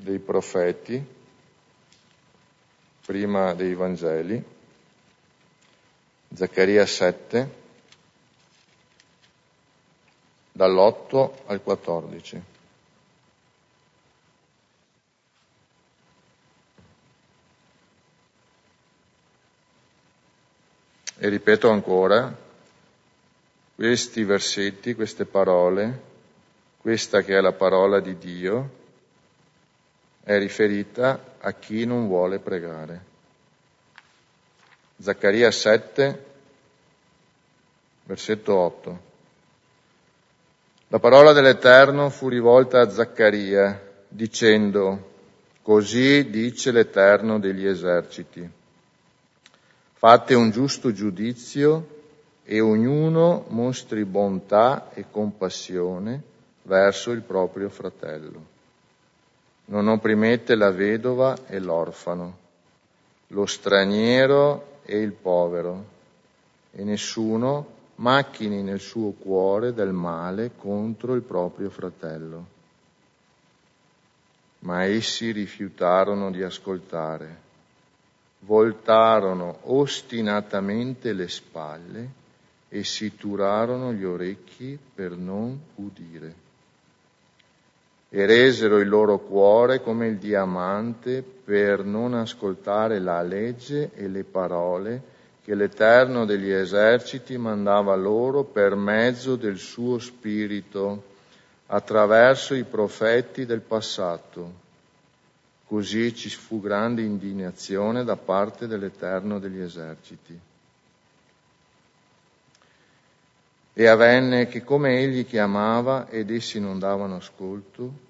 dei 0.01 0.19
profeti, 0.19 1.01
prima 3.05 3.53
dei 3.53 3.73
Vangeli. 3.73 4.43
Zaccaria 6.33 6.85
7 6.85 7.58
dall'8 10.59 11.31
al 11.45 11.63
14. 11.63 12.43
E 21.21 21.29
ripeto 21.29 21.69
ancora, 21.69 22.35
questi 23.73 24.25
versetti, 24.25 24.95
queste 24.95 25.23
parole, 25.23 26.01
questa 26.81 27.21
che 27.21 27.37
è 27.37 27.39
la 27.39 27.53
parola 27.53 28.01
di 28.01 28.17
Dio, 28.17 28.69
è 30.21 30.37
riferita 30.37 31.35
a 31.39 31.53
chi 31.53 31.85
non 31.85 32.07
vuole 32.07 32.39
pregare. 32.39 33.05
Zaccaria 34.97 35.51
7, 35.51 36.25
versetto 38.03 38.57
8. 38.57 39.08
La 40.91 40.97
parola 40.97 41.33
dell'Eterno 41.33 42.09
fu 42.09 42.29
rivolta 42.29 42.81
a 42.81 42.89
Zaccaria, 42.89 43.79
dicendo, 44.07 45.07
Così 45.61 46.31
dice 46.31 46.71
l'Eterno 46.71 47.37
degli 47.37 47.67
eserciti. 47.67 48.49
Fate 49.93 50.33
un 50.33 50.49
giusto 50.49 50.91
giudizio 50.91 51.97
e 52.43 52.59
ognuno 52.59 53.45
mostri 53.49 54.03
bontà 54.03 54.89
e 54.95 55.05
compassione 55.11 56.23
verso 56.63 57.11
il 57.11 57.21
proprio 57.21 57.69
fratello. 57.69 58.43
Non 59.65 59.89
opprimete 59.89 60.55
la 60.55 60.71
vedova 60.71 61.37
e 61.45 61.59
l'orfano, 61.59 62.37
lo 63.27 63.45
straniero 63.45 64.79
e 64.85 64.97
il 64.97 65.11
povero, 65.11 65.85
e 66.71 66.83
nessuno 66.83 67.77
macchini 67.99 68.61
nel 68.61 68.79
suo 68.79 69.11
cuore 69.11 69.73
del 69.73 69.91
male 69.91 70.51
contro 70.57 71.13
il 71.13 71.21
proprio 71.21 71.69
fratello. 71.69 72.57
Ma 74.59 74.83
essi 74.83 75.31
rifiutarono 75.31 76.31
di 76.31 76.43
ascoltare, 76.43 77.37
voltarono 78.39 79.59
ostinatamente 79.63 81.13
le 81.13 81.27
spalle 81.29 82.17
e 82.69 82.83
si 82.83 83.15
turarono 83.15 83.93
gli 83.93 84.03
orecchi 84.03 84.77
per 84.93 85.11
non 85.11 85.59
udire. 85.75 86.47
E 88.11 88.25
resero 88.25 88.79
il 88.79 88.89
loro 88.89 89.19
cuore 89.19 89.81
come 89.81 90.07
il 90.07 90.17
diamante 90.17 91.21
per 91.21 91.83
non 91.83 92.13
ascoltare 92.13 92.99
la 92.99 93.21
legge 93.21 93.91
e 93.93 94.07
le 94.07 94.23
parole 94.23 95.17
che 95.43 95.55
l'Eterno 95.55 96.25
degli 96.25 96.49
eserciti 96.49 97.37
mandava 97.37 97.95
loro 97.95 98.43
per 98.43 98.75
mezzo 98.75 99.35
del 99.35 99.57
suo 99.57 99.97
spirito 99.99 101.15
attraverso 101.67 102.53
i 102.53 102.63
profeti 102.63 103.45
del 103.45 103.61
passato. 103.61 104.67
Così 105.65 106.15
ci 106.15 106.29
fu 106.29 106.59
grande 106.59 107.03
indignazione 107.03 108.03
da 108.03 108.15
parte 108.15 108.67
dell'Eterno 108.67 109.39
degli 109.39 109.59
eserciti. 109.59 110.39
E 113.73 113.87
avvenne 113.87 114.47
che 114.47 114.63
come 114.63 114.99
egli 114.99 115.25
chiamava 115.25 116.09
ed 116.09 116.31
essi 116.31 116.59
non 116.59 116.79
davano 116.79 117.15
ascolto, 117.17 118.07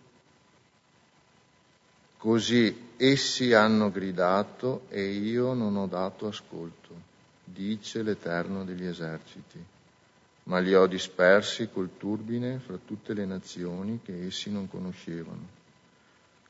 così 2.18 2.94
essi 2.98 3.54
hanno 3.54 3.92
gridato 3.92 4.86
e 4.90 5.10
io 5.10 5.54
non 5.54 5.76
ho 5.78 5.86
dato 5.86 6.28
ascolto 6.28 7.09
dice 7.52 8.04
l'Eterno 8.04 8.64
degli 8.64 8.86
eserciti, 8.86 9.64
ma 10.44 10.60
li 10.60 10.74
ho 10.74 10.88
dispersi 10.88 11.70
col 11.72 11.98
turbine 11.98 12.60
fra 12.60 12.78
tutte 12.84 13.14
le 13.14 13.26
nazioni 13.26 14.00
che 14.04 14.26
essi 14.26 14.52
non 14.52 14.68
conoscevano. 14.68 15.58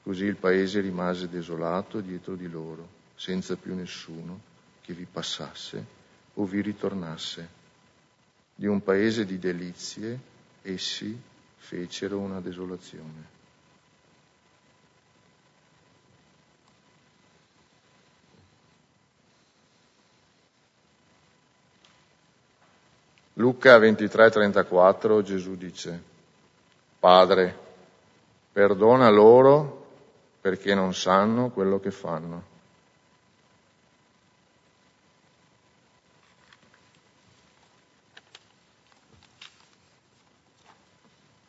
Così 0.04 0.26
il 0.26 0.38
paese 0.38 0.80
rimase 0.80 1.30
desolato 1.30 2.00
dietro 2.00 2.36
di 2.36 2.48
loro, 2.50 2.88
senza 3.16 3.56
più 3.56 3.76
nessuno 3.76 4.40
che 4.82 4.94
vi 4.94 5.06
passasse 5.06 5.86
o 6.36 6.46
vi 6.46 6.62
ritornasse. 6.62 7.58
Di 8.56 8.68
un 8.68 8.82
paese 8.82 9.26
di 9.26 9.38
delizie 9.38 10.20
essi 10.62 11.18
fecero 11.58 12.20
una 12.20 12.40
desolazione. 12.40 13.39
Luca 23.40 23.78
23:34 23.78 25.22
Gesù 25.22 25.56
dice, 25.56 26.04
Padre, 27.00 27.58
perdona 28.52 29.10
loro 29.10 29.86
perché 30.42 30.76
non 30.76 30.94
sanno 30.94 31.50
quello 31.50 31.80
che 31.80 31.90
fanno. 31.90 32.44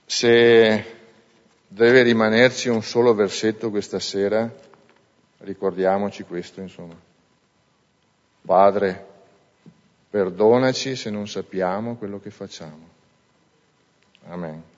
Se 0.07 0.97
deve 1.67 2.03
rimanerci 2.03 2.69
un 2.69 2.85
solo 2.85 3.15
versetto 3.15 3.71
questa 3.71 3.99
sera, 3.99 4.49
ricordiamoci 5.39 6.23
questo, 6.23 6.61
insomma. 6.61 6.95
Padre, 8.43 9.10
Perdonaci 10.11 10.97
se 10.97 11.09
non 11.11 11.29
sappiamo 11.29 11.97
quello 11.97 12.19
che 12.19 12.31
facciamo. 12.31 12.89
Amen. 14.27 14.70